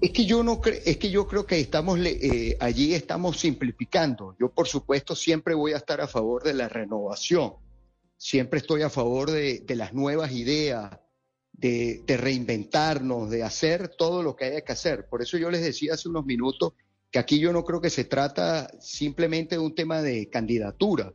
Es 0.00 0.12
que 0.12 0.24
yo 0.24 0.42
no 0.42 0.60
creo, 0.60 0.80
es 0.84 0.96
que 0.96 1.10
yo 1.10 1.26
creo 1.26 1.44
que 1.46 1.60
estamos 1.60 1.98
eh, 2.02 2.56
allí 2.60 2.94
estamos 2.94 3.38
simplificando. 3.38 4.34
Yo 4.38 4.50
por 4.50 4.66
supuesto 4.66 5.14
siempre 5.14 5.54
voy 5.54 5.72
a 5.72 5.76
estar 5.76 6.00
a 6.00 6.08
favor 6.08 6.42
de 6.42 6.54
la 6.54 6.68
renovación, 6.68 7.54
siempre 8.16 8.60
estoy 8.60 8.82
a 8.82 8.88
favor 8.88 9.30
de, 9.30 9.62
las 9.68 9.92
nuevas 9.92 10.32
ideas, 10.32 10.98
de, 11.52 12.02
de, 12.06 12.16
reinventarnos, 12.16 13.28
de 13.28 13.42
hacer 13.42 13.88
todo 13.88 14.22
lo 14.22 14.36
que 14.36 14.46
haya 14.46 14.62
que 14.62 14.72
hacer. 14.72 15.06
Por 15.06 15.20
eso 15.20 15.36
yo 15.36 15.50
les 15.50 15.62
decía 15.62 15.94
hace 15.94 16.08
unos 16.08 16.24
minutos 16.24 16.72
que 17.10 17.18
aquí 17.18 17.38
yo 17.38 17.52
no 17.52 17.64
creo 17.64 17.82
que 17.82 17.90
se 17.90 18.04
trata 18.04 18.70
simplemente 18.80 19.56
de 19.56 19.60
un 19.60 19.74
tema 19.74 20.00
de 20.00 20.30
candidatura. 20.30 21.12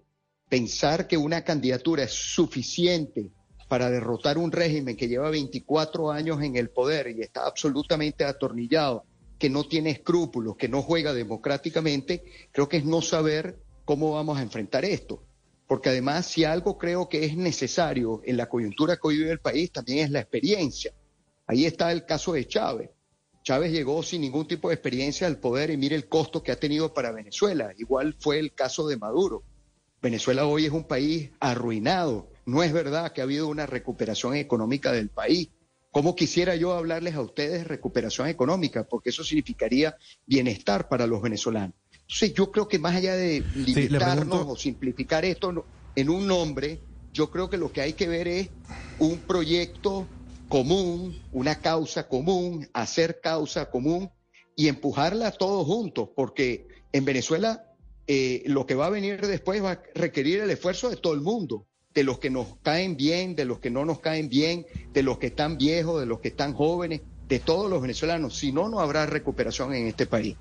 Pensar 0.47 1.07
que 1.07 1.17
una 1.17 1.43
candidatura 1.43 2.03
es 2.03 2.11
suficiente 2.11 3.31
para 3.67 3.89
derrotar 3.89 4.37
un 4.37 4.51
régimen 4.51 4.95
que 4.95 5.07
lleva 5.07 5.29
24 5.29 6.11
años 6.11 6.41
en 6.41 6.55
el 6.55 6.69
poder 6.69 7.07
y 7.09 7.21
está 7.21 7.45
absolutamente 7.45 8.23
atornillado, 8.23 9.05
que 9.39 9.49
no 9.49 9.63
tiene 9.67 9.89
escrúpulos, 9.89 10.55
que 10.55 10.69
no 10.69 10.81
juega 10.81 11.13
democráticamente, 11.13 12.23
creo 12.51 12.69
que 12.69 12.77
es 12.77 12.85
no 12.85 13.01
saber 13.01 13.57
cómo 13.83 14.11
vamos 14.11 14.37
a 14.37 14.41
enfrentar 14.41 14.85
esto. 14.85 15.23
Porque 15.67 15.89
además, 15.89 16.27
si 16.27 16.43
algo 16.43 16.77
creo 16.77 17.09
que 17.09 17.25
es 17.25 17.35
necesario 17.35 18.21
en 18.23 18.37
la 18.37 18.47
coyuntura 18.47 18.97
que 18.97 19.07
hoy 19.07 19.17
vive 19.17 19.31
el 19.31 19.39
país, 19.39 19.71
también 19.71 19.99
es 19.99 20.11
la 20.11 20.19
experiencia. 20.19 20.93
Ahí 21.47 21.65
está 21.65 21.91
el 21.91 22.05
caso 22.05 22.33
de 22.33 22.47
Chávez. 22.47 22.91
Chávez 23.43 23.71
llegó 23.71 24.01
sin 24.01 24.21
ningún 24.21 24.47
tipo 24.47 24.69
de 24.69 24.75
experiencia 24.75 25.27
al 25.27 25.37
poder 25.37 25.69
y 25.69 25.77
mire 25.77 25.95
el 25.95 26.07
costo 26.07 26.41
que 26.41 26.51
ha 26.51 26.59
tenido 26.59 26.93
para 26.93 27.11
Venezuela. 27.11 27.73
Igual 27.77 28.15
fue 28.19 28.39
el 28.39 28.53
caso 28.53 28.87
de 28.87 28.97
Maduro. 28.97 29.43
Venezuela 30.01 30.45
hoy 30.45 30.65
es 30.65 30.71
un 30.71 30.83
país 30.83 31.31
arruinado, 31.39 32.29
no 32.45 32.61
es 32.63 32.71
verdad 32.71 33.11
que 33.11 33.21
ha 33.21 33.23
habido 33.23 33.47
una 33.47 33.65
recuperación 33.65 34.35
económica 34.35 34.91
del 34.91 35.09
país. 35.09 35.49
¿Cómo 35.91 36.15
quisiera 36.15 36.55
yo 36.55 36.73
hablarles 36.73 37.15
a 37.15 37.21
ustedes 37.21 37.59
de 37.59 37.63
recuperación 37.63 38.27
económica? 38.27 38.83
Porque 38.83 39.09
eso 39.09 39.23
significaría 39.23 39.95
bienestar 40.25 40.87
para 40.87 41.07
los 41.07 41.21
venezolanos. 41.21 41.75
Entonces 41.91 42.33
yo 42.33 42.51
creo 42.51 42.67
que 42.67 42.77
más 42.77 42.95
allá 42.95 43.15
de 43.15 43.43
limitarnos 43.55 44.45
o 44.47 44.55
simplificar 44.55 45.25
esto 45.25 45.65
en 45.95 46.09
un 46.09 46.27
nombre, 46.27 46.81
yo 47.13 47.31
creo 47.31 47.49
que 47.49 47.57
lo 47.57 47.71
que 47.71 47.81
hay 47.81 47.93
que 47.93 48.07
ver 48.07 48.27
es 48.27 48.49
un 48.99 49.17
proyecto 49.19 50.05
común, 50.49 51.17
una 51.31 51.55
causa 51.61 52.07
común, 52.07 52.67
hacer 52.73 53.21
causa 53.21 53.71
común 53.71 54.11
y 54.55 54.67
empujarla 54.67 55.31
todos 55.31 55.65
juntos, 55.65 56.09
porque 56.15 56.67
en 56.91 57.05
Venezuela 57.05 57.71
eh, 58.05 58.43
lo 58.45 58.65
que 58.67 58.75
va 58.75 58.87
a 58.87 58.91
venir 58.91 59.25
después 59.25 59.63
va 59.63 59.71
a 59.71 59.83
requerir 59.95 60.41
el 60.41 60.51
esfuerzo 60.51 60.89
de 60.89 60.97
todo 60.97 61.13
el 61.13 61.21
mundo 61.21 61.65
de 61.95 62.03
los 62.03 62.19
que 62.19 62.29
nos 62.29 62.47
caen 62.61 62.97
bien, 62.97 63.35
de 63.35 63.45
los 63.45 63.59
que 63.59 63.71
no 63.71 63.85
nos 63.85 63.99
caen 63.99 64.27
bien, 64.27 64.65
de 64.93 65.01
los 65.01 65.17
que 65.17 65.27
están 65.27 65.57
viejos, 65.57 66.01
de 66.01 66.05
los 66.05 66.19
que 66.19 66.27
están 66.27 66.53
jóvenes, 66.53 67.01
de 67.29 67.39
todos 67.39 67.69
los 67.69 67.81
venezolanos. 67.81 68.37
Si 68.37 68.51
no, 68.51 68.67
no 68.67 68.81
habrá 68.81 69.05
recuperación 69.05 69.73
en 69.73 69.87
este 69.87 70.05
país. 70.05 70.35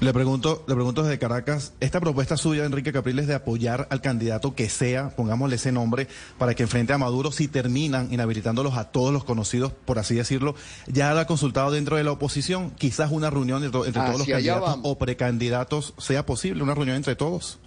Le 0.00 0.12
pregunto, 0.12 0.64
le 0.66 0.74
pregunto 0.74 1.02
desde 1.02 1.18
Caracas, 1.18 1.74
esta 1.80 2.00
propuesta 2.00 2.36
suya, 2.36 2.64
Enrique 2.64 2.92
Capriles, 2.92 3.26
de 3.26 3.34
apoyar 3.34 3.86
al 3.90 4.00
candidato 4.00 4.54
que 4.54 4.68
sea, 4.68 5.10
pongámosle 5.10 5.56
ese 5.56 5.70
nombre, 5.70 6.08
para 6.38 6.54
que 6.54 6.64
enfrente 6.64 6.94
a 6.94 6.98
Maduro, 6.98 7.30
si 7.30 7.46
terminan 7.46 8.12
inhabilitándolos 8.12 8.74
a 8.74 8.90
todos 8.90 9.12
los 9.12 9.22
conocidos, 9.22 9.72
por 9.72 9.98
así 9.98 10.14
decirlo, 10.16 10.56
ya 10.88 11.12
la 11.14 11.22
ha 11.22 11.26
consultado 11.26 11.70
dentro 11.70 11.96
de 11.96 12.04
la 12.04 12.12
oposición, 12.12 12.70
quizás 12.70 13.12
una 13.12 13.30
reunión 13.30 13.62
entre, 13.62 13.82
entre 13.82 14.02
todos 14.02 14.18
los 14.18 14.26
candidatos 14.26 14.78
o 14.82 14.98
precandidatos 14.98 15.94
sea 15.98 16.26
posible, 16.26 16.62
una 16.62 16.74
reunión 16.74 16.96
entre 16.96 17.14
todos. 17.14 17.60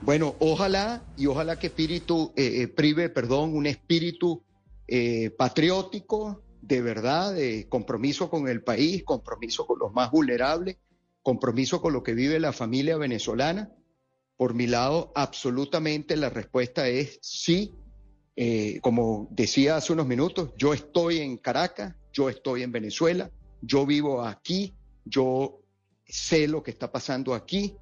Bueno, 0.00 0.36
ojalá 0.40 1.04
y 1.16 1.26
ojalá 1.26 1.58
que 1.58 1.68
espíritu 1.68 2.32
eh, 2.36 2.62
eh, 2.62 2.68
prive, 2.68 3.08
perdón, 3.08 3.54
un 3.54 3.66
espíritu 3.66 4.44
eh, 4.86 5.30
patriótico, 5.30 6.42
de 6.62 6.82
verdad, 6.82 7.34
de 7.34 7.68
compromiso 7.68 8.30
con 8.30 8.48
el 8.48 8.62
país, 8.62 9.02
compromiso 9.04 9.66
con 9.66 9.78
los 9.78 9.92
más 9.92 10.10
vulnerables 10.10 10.76
compromiso 11.28 11.82
con 11.82 11.92
lo 11.92 12.02
que 12.02 12.14
vive 12.14 12.40
la 12.40 12.54
familia 12.54 12.96
venezolana. 12.96 13.70
Por 14.38 14.54
mi 14.54 14.66
lado, 14.66 15.12
absolutamente 15.14 16.16
la 16.16 16.30
respuesta 16.30 16.88
es 16.88 17.18
sí. 17.20 17.74
Eh, 18.34 18.78
como 18.80 19.28
decía 19.32 19.76
hace 19.76 19.92
unos 19.92 20.06
minutos, 20.06 20.54
yo 20.56 20.72
estoy 20.72 21.18
en 21.18 21.36
Caracas, 21.36 21.94
yo 22.14 22.30
estoy 22.30 22.62
en 22.62 22.72
Venezuela, 22.72 23.30
yo 23.60 23.84
vivo 23.84 24.22
aquí, 24.22 24.74
yo 25.04 25.60
sé 26.06 26.48
lo 26.48 26.62
que 26.62 26.70
está 26.70 26.90
pasando 26.90 27.34
aquí, 27.34 27.76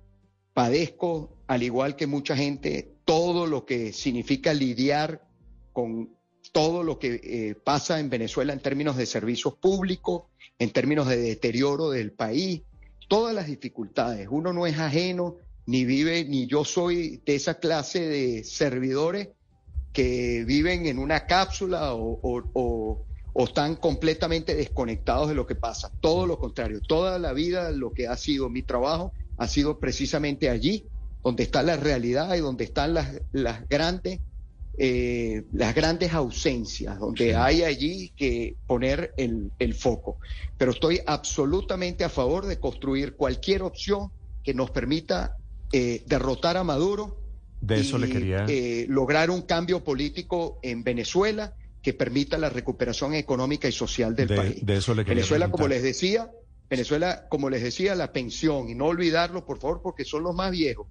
padezco, 0.52 1.35
al 1.46 1.62
igual 1.62 1.96
que 1.96 2.06
mucha 2.06 2.36
gente, 2.36 2.96
todo 3.04 3.46
lo 3.46 3.64
que 3.64 3.92
significa 3.92 4.52
lidiar 4.52 5.26
con 5.72 6.10
todo 6.52 6.82
lo 6.82 6.98
que 6.98 7.20
eh, 7.22 7.54
pasa 7.54 8.00
en 8.00 8.08
Venezuela 8.08 8.52
en 8.52 8.60
términos 8.60 8.96
de 8.96 9.06
servicios 9.06 9.54
públicos, 9.54 10.24
en 10.58 10.70
términos 10.70 11.08
de 11.08 11.18
deterioro 11.18 11.90
del 11.90 12.12
país, 12.12 12.62
todas 13.08 13.34
las 13.34 13.46
dificultades. 13.46 14.28
Uno 14.30 14.52
no 14.52 14.66
es 14.66 14.78
ajeno, 14.78 15.36
ni 15.66 15.84
vive, 15.84 16.24
ni 16.24 16.46
yo 16.46 16.64
soy 16.64 17.20
de 17.24 17.34
esa 17.34 17.58
clase 17.58 18.00
de 18.00 18.44
servidores 18.44 19.28
que 19.92 20.44
viven 20.44 20.86
en 20.86 20.98
una 20.98 21.26
cápsula 21.26 21.94
o, 21.94 23.04
están 23.34 23.76
completamente 23.76 24.54
desconectados 24.54 25.28
de 25.28 25.34
lo 25.34 25.46
que 25.46 25.54
pasa. 25.54 25.90
Todo 26.00 26.26
lo 26.26 26.38
contrario, 26.38 26.80
toda 26.80 27.18
la 27.18 27.32
vida 27.32 27.70
lo 27.70 27.92
que 27.92 28.06
ha 28.08 28.16
sido 28.16 28.48
mi 28.48 28.62
trabajo 28.62 29.12
ha 29.36 29.46
sido 29.46 29.78
precisamente 29.78 30.48
allí, 30.48 30.86
donde 31.26 31.42
está 31.42 31.64
la 31.64 31.76
realidad 31.76 32.36
y 32.36 32.38
donde 32.38 32.62
están 32.62 32.94
las, 32.94 33.20
las 33.32 33.68
grandes 33.68 34.20
eh, 34.78 35.42
las 35.52 35.74
grandes 35.74 36.12
ausencias, 36.12 37.00
donde 37.00 37.34
hay 37.34 37.64
allí 37.64 38.12
que 38.16 38.54
poner 38.68 39.12
el, 39.16 39.74
foco. 39.74 40.18
Pero 40.56 40.70
estoy 40.70 41.00
absolutamente 41.04 42.04
a 42.04 42.10
favor 42.10 42.46
de 42.46 42.60
construir 42.60 43.14
cualquier 43.14 43.62
opción 43.62 44.12
que 44.44 44.54
nos 44.54 44.70
permita 44.70 45.36
eh, 45.72 46.04
derrotar 46.06 46.56
a 46.58 46.62
Maduro. 46.62 47.18
De 47.60 47.80
eso 47.80 47.98
y, 47.98 48.02
le 48.02 48.08
quería. 48.08 48.44
Eh, 48.48 48.86
lograr 48.88 49.28
un 49.30 49.42
cambio 49.42 49.82
político 49.82 50.60
en 50.62 50.84
Venezuela 50.84 51.54
que 51.82 51.92
permita 51.92 52.38
la 52.38 52.50
recuperación 52.50 53.14
económica 53.14 53.66
y 53.66 53.72
social 53.72 54.14
del 54.14 54.28
país. 54.28 54.64
De 54.64 54.76
eso 54.76 54.94
le 54.94 55.02
quería 55.02 55.22
Venezuela, 55.22 55.50
como 55.50 55.66
les 55.66 55.82
decía, 55.82 56.30
Venezuela, 56.70 57.26
como 57.28 57.50
les 57.50 57.64
decía, 57.64 57.96
la 57.96 58.12
pensión, 58.12 58.68
y 58.68 58.76
no 58.76 58.84
olvidarlo, 58.84 59.44
por 59.44 59.58
favor, 59.58 59.80
porque 59.82 60.04
son 60.04 60.22
los 60.22 60.32
más 60.32 60.52
viejos. 60.52 60.86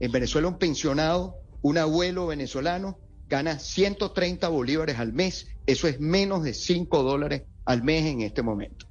En 0.00 0.10
Venezuela 0.12 0.48
un 0.48 0.58
pensionado, 0.58 1.36
un 1.62 1.78
abuelo 1.78 2.26
venezolano, 2.26 2.98
gana 3.28 3.58
130 3.58 4.48
bolívares 4.48 4.98
al 4.98 5.12
mes. 5.12 5.48
Eso 5.66 5.86
es 5.86 6.00
menos 6.00 6.42
de 6.42 6.54
5 6.54 7.02
dólares 7.02 7.42
al 7.64 7.82
mes 7.82 8.06
en 8.06 8.22
este 8.22 8.42
momento. 8.42 8.86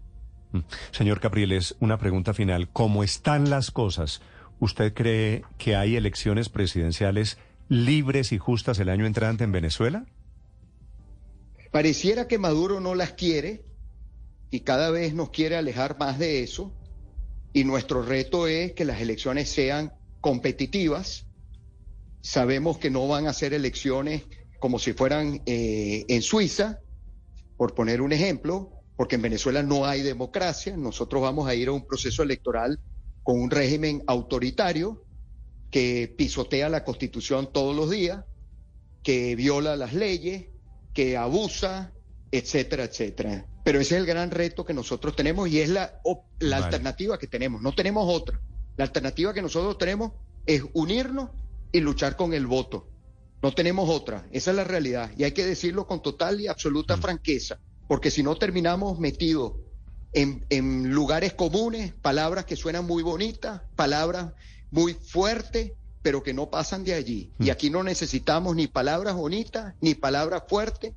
Mm. 0.52 0.60
Señor 0.91 1.19
Capriles, 1.19 1.76
una 1.80 1.98
pregunta 1.98 2.34
final. 2.34 2.69
¿Cómo 2.72 3.04
están 3.04 3.50
las 3.50 3.72
cosas? 3.72 4.22
¿Usted 4.60 4.93
cree 4.93 5.43
que 5.58 5.76
hay 5.76 5.95
elecciones 5.95 6.50
presidenciales 6.50 7.38
libres 7.69 8.32
y 8.32 8.38
justas 8.38 8.80
el 8.80 8.89
año 8.89 9.06
entrante 9.06 9.43
en 9.43 9.52
Venezuela? 9.52 10.06
Pareciera 11.72 12.28
que 12.28 12.38
Maduro 12.39 12.80
no 12.80 12.95
las 12.95 13.13
quiere 13.13 13.63
y 14.52 14.62
cada 14.62 14.89
vez 14.89 15.13
nos 15.13 15.30
quiere 15.30 15.56
alejar 15.56 15.98
más 16.00 16.17
de 16.17 16.43
eso. 16.43 16.74
Y 17.54 17.63
nuestro 17.63 18.02
reto 18.04 18.48
es 18.48 18.74
que 18.74 18.86
las 18.86 19.02
elecciones 19.02 19.50
sean 19.50 19.93
competitivas, 20.22 21.26
Sabemos 22.22 22.78
que 22.78 22.90
no 22.90 23.08
van 23.08 23.28
a 23.28 23.34
ser 23.34 23.54
elecciones 23.54 24.24
como 24.60 24.78
si 24.78 24.94
fueran 24.94 25.42
eh, 25.46 26.06
en 26.10 26.22
Suiza, 26.22 26.80
por 27.56 27.74
poner 27.74 28.02
un 28.02 28.12
ejemplo, 28.12 28.72
porque 28.98 29.16
en 29.16 29.22
Venezuela 29.22 29.64
no 29.64 29.86
hay 29.86 30.02
democracia. 30.02 30.76
Nosotros 30.76 31.22
vamos 31.22 31.48
a 31.48 31.56
ir 31.56 31.70
a 31.70 31.72
un 31.72 31.88
proceso 31.88 32.24
electoral 32.24 32.80
con 33.24 33.40
un 33.40 33.50
régimen 33.50 34.04
autoritario 34.08 35.06
que 35.72 36.14
pisotea 36.18 36.68
la 36.68 36.84
constitución 36.84 37.54
todos 37.54 37.76
los 37.76 37.90
días, 37.90 38.26
que 39.02 39.36
viola 39.36 39.78
las 39.78 39.94
leyes, 39.94 40.48
que 40.94 41.16
abusa, 41.16 41.94
etcétera, 42.32 42.84
etcétera. 42.84 43.46
Pero 43.64 43.80
ese 43.80 43.96
es 43.96 44.02
el 44.02 44.08
gran 44.08 44.32
reto 44.32 44.66
que 44.66 44.74
nosotros 44.74 45.16
tenemos 45.16 45.48
y 45.48 45.60
es 45.60 45.70
la, 45.70 46.02
la 46.40 46.58
alternativa 46.58 47.18
que 47.18 47.28
tenemos. 47.28 47.62
No 47.62 47.74
tenemos 47.74 48.14
otra. 48.14 48.42
La 48.80 48.86
alternativa 48.86 49.34
que 49.34 49.42
nosotros 49.42 49.78
tenemos 49.78 50.13
es 50.46 50.63
unirnos 50.72 51.32
y 51.74 51.82
luchar 51.82 52.15
con 52.15 52.34
el 52.34 52.48
voto. 52.48 52.88
No 53.42 53.54
tenemos 53.54 53.89
otra, 53.89 54.26
esa 54.32 54.52
es 54.52 54.56
la 54.56 54.63
realidad. 54.63 55.12
Y 55.18 55.26
hay 55.26 55.34
que 55.34 55.46
decirlo 55.46 55.86
con 55.86 56.02
total 56.02 56.39
y 56.39 56.48
absoluta 56.48 56.96
mm. 56.96 57.02
franqueza, 57.02 57.60
porque 57.89 58.10
si 58.10 58.24
no 58.24 58.38
terminamos 58.38 58.98
metidos 58.98 59.56
en, 60.13 60.46
en, 60.50 60.92
lugares 60.94 61.34
comunes, 61.34 61.92
palabras 61.92 62.46
que 62.46 62.56
suenan 62.56 62.88
muy 62.88 63.04
bonitas, 63.04 63.63
palabras 63.76 64.32
muy 64.72 64.94
fuertes, 64.94 65.74
pero 66.02 66.24
que 66.24 66.34
no 66.34 66.50
pasan 66.50 66.86
de 66.86 66.94
allí. 66.94 67.34
Y 67.38 67.48
mm. 67.48 67.52
aquí 67.52 67.70
no 67.70 67.84
necesitamos 67.84 68.56
ni 68.56 68.68
palabras 68.68 69.13
bonitas, 69.13 69.76
ni 69.82 69.94
palabras 69.94 70.44
fuertes, 70.48 70.94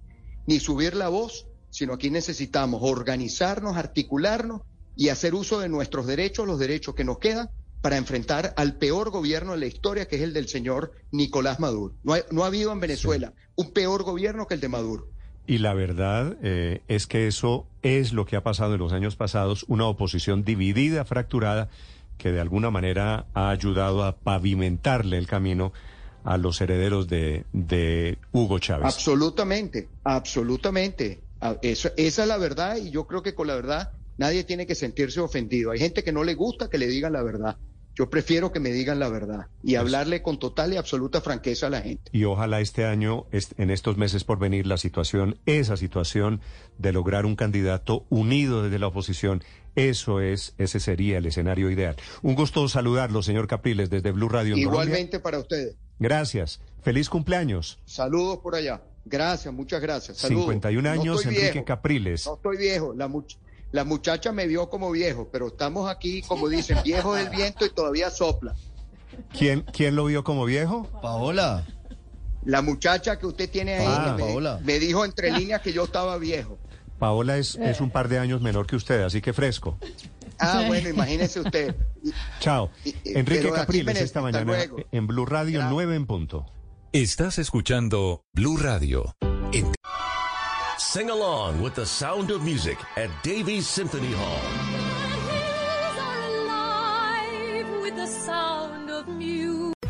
ni 0.47 0.61
subir 0.61 0.95
la 0.95 1.09
voz, 1.09 1.49
sino 1.71 1.95
aquí 1.95 2.11
necesitamos 2.11 2.81
organizarnos, 2.85 3.77
articularnos 3.77 4.61
y 4.95 5.09
hacer 5.09 5.35
uso 5.35 5.59
de 5.59 5.69
nuestros 5.69 6.07
derechos, 6.07 6.47
los 6.47 6.61
derechos 6.61 6.95
que 6.95 7.03
nos 7.03 7.19
quedan, 7.19 7.51
para 7.83 7.97
enfrentar 7.97 8.55
al 8.57 8.77
peor 8.77 9.11
gobierno 9.11 9.53
de 9.53 9.59
la 9.59 9.67
historia, 9.67 10.07
que 10.07 10.17
es 10.17 10.23
el 10.23 10.33
del 10.33 10.49
señor 10.49 10.93
Nicolás 11.11 11.61
Maduro. 11.61 11.95
No, 12.05 12.45
ha 12.45 12.47
habido 12.47 12.73
en 12.73 12.81
Venezuela 12.81 13.35
un 13.57 13.73
peor 13.73 14.05
gobierno 14.05 14.47
que 14.47 14.55
el 14.55 14.61
de 14.61 14.69
Maduro. 14.69 15.09
Y 15.49 15.59
la 15.59 15.75
verdad 15.75 16.37
eh, 16.43 16.83
es 16.87 17.09
que 17.09 17.27
eso 17.27 17.67
es 17.83 18.13
lo 18.13 18.25
que 18.25 18.37
ha 18.37 18.45
pasado 18.45 18.75
en 18.75 18.81
los 18.81 18.93
años 18.93 19.17
pasados, 19.17 19.65
una 19.67 19.87
oposición 19.87 20.45
dividida, 20.45 21.05
fracturada, 21.05 21.69
que 22.17 22.31
de 22.31 22.41
alguna 22.41 22.71
manera 22.71 23.27
ha 23.35 23.51
ayudado 23.51 24.05
a 24.05 24.15
pavimentarle 24.15 25.19
el 25.19 25.27
camino 25.27 25.73
a 26.23 26.37
los 26.37 26.61
herederos 26.61 27.09
de, 27.09 27.45
de 27.53 28.19
Hugo 28.31 28.61
Chávez. 28.61 28.87
Absolutamente, 28.87 29.89
absolutamente. 30.05 31.21
esa 31.63 31.93
es 31.97 32.19
la 32.19 32.39
verdad 32.39 32.77
y 32.77 32.91
yo 32.91 33.09
creo 33.09 33.25
que 33.25 33.35
con 33.35 33.49
la 33.49 33.57
verdad 33.57 33.91
nadie 34.19 34.45
tiene 34.45 34.69
que 34.69 34.77
sentirse 34.77 35.19
ofendido. 35.19 35.73
Hay 35.73 35.81
gente 35.81 36.05
que 36.05 36.13
no 36.13 36.23
le 36.23 36.35
gusta 36.35 36.71
que 36.71 36.79
le 36.79 36.87
digan 36.87 37.13
la 37.13 37.25
verdad. 37.25 37.57
Yo 37.95 38.09
prefiero 38.09 38.53
que 38.53 38.61
me 38.61 38.71
digan 38.71 38.99
la 38.99 39.09
verdad 39.09 39.49
y 39.63 39.75
hablarle 39.75 40.23
con 40.23 40.39
total 40.39 40.73
y 40.73 40.77
absoluta 40.77 41.21
franqueza 41.21 41.67
a 41.67 41.71
la 41.71 41.83
gente. 41.83 42.11
Y 42.13 42.25
ojalá 42.25 42.61
este 42.61 42.87
año, 42.87 43.27
en 43.33 43.71
estos 43.71 43.99
meses 43.99 44.25
por 44.25 44.39
venir, 44.39 44.67
la 44.67 44.79
situación, 44.79 45.39
esa 45.45 45.77
situación 45.77 46.41
de 46.79 46.93
lograr 46.93 47.27
un 47.27 47.37
candidato 47.37 48.07
unido 48.09 48.63
desde 48.63 48.79
la 48.79 48.87
oposición, 48.87 49.43
eso 49.75 50.21
es, 50.21 50.55
ese 50.59 50.81
sería 50.81 51.19
el 51.19 51.27
escenario 51.27 51.71
ideal. 51.71 51.97
Un 52.23 52.35
gusto 52.35 52.67
saludarlo, 52.69 53.23
señor 53.23 53.47
Capriles, 53.47 53.91
desde 53.91 54.13
Blue 54.13 54.29
Radio. 54.29 54.57
Igualmente 54.57 55.21
para 55.21 55.39
ustedes. 55.39 55.77
Gracias. 55.99 56.61
Feliz 56.83 57.09
cumpleaños. 57.09 57.79
Saludos 57.85 58.39
por 58.39 58.55
allá. 58.55 58.83
Gracias, 59.05 59.53
muchas 59.53 59.81
gracias. 59.81 60.19
Saludos. 60.19 60.45
51 60.45 60.91
años, 60.91 61.27
Enrique 61.27 61.65
Capriles. 61.65 62.27
No 62.27 62.35
estoy 62.35 62.57
viejo. 62.57 62.95
La 62.95 63.09
la 63.73 63.85
muchacha 63.85 64.33
me 64.33 64.47
vio 64.47 64.69
como 64.69 64.91
viejo, 64.91 65.29
pero 65.33 65.49
estamos 65.49 65.91
aquí, 65.91 66.23
como 66.23 66.49
dicen, 66.49 66.79
viejo 66.85 67.15
del 67.15 67.31
viento 67.31 67.65
y 67.65 67.71
todavía 67.71 68.11
sopla. 68.11 68.55
¿Quién, 69.37 69.63
quién 69.73 69.97
lo 69.97 70.05
vio 70.05 70.23
como 70.25 70.45
viejo? 70.45 70.89
Paola. 71.01 71.67
La 72.45 72.61
muchacha 72.61 73.19
que 73.19 73.27
usted 73.27 73.51
tiene 73.51 73.75
ahí 73.75 73.87
ah, 73.87 74.17
me, 74.19 74.65
me, 74.65 74.79
dijo 74.79 75.05
entre 75.05 75.31
líneas 75.31 75.63
que 75.63 75.73
yo 75.73 75.85
estaba 75.85 76.19
viejo. 76.19 76.59
Paola 76.99 77.39
es, 77.39 77.57
es 77.57 77.81
un 77.81 77.91
par 77.91 78.09
de 78.09 78.19
años 78.19 78.41
menor 78.43 78.67
que 78.67 78.77
usted, 78.77 79.03
así 79.03 79.21
que 79.21 79.33
fresco. 79.33 79.79
Ah, 80.39 80.65
bueno, 80.67 80.89
imagínese 80.89 81.41
usted. 81.41 81.75
Chao. 82.41 82.71
Enrique 83.05 83.51
Capriles 83.51 84.01
esta 84.01 84.21
mañana 84.21 84.59
en 84.91 85.07
Blue 85.07 85.25
Radio 85.25 85.65
9 85.69 85.95
en 85.95 86.07
punto. 86.07 86.47
Estás 86.93 87.39
escuchando 87.39 88.25
Blue 88.33 88.57
Radio. 88.57 89.15
Sing 90.83 91.11
along 91.11 91.63
with 91.63 91.77
the 91.77 91.87
sound 91.87 92.33
of 92.33 92.45
music 92.45 92.77
at 92.97 93.09
Davies 93.23 93.69
Symphony 93.69 94.13
Hall. 94.13 94.82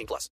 18 0.00 0.06
plus. 0.06 0.28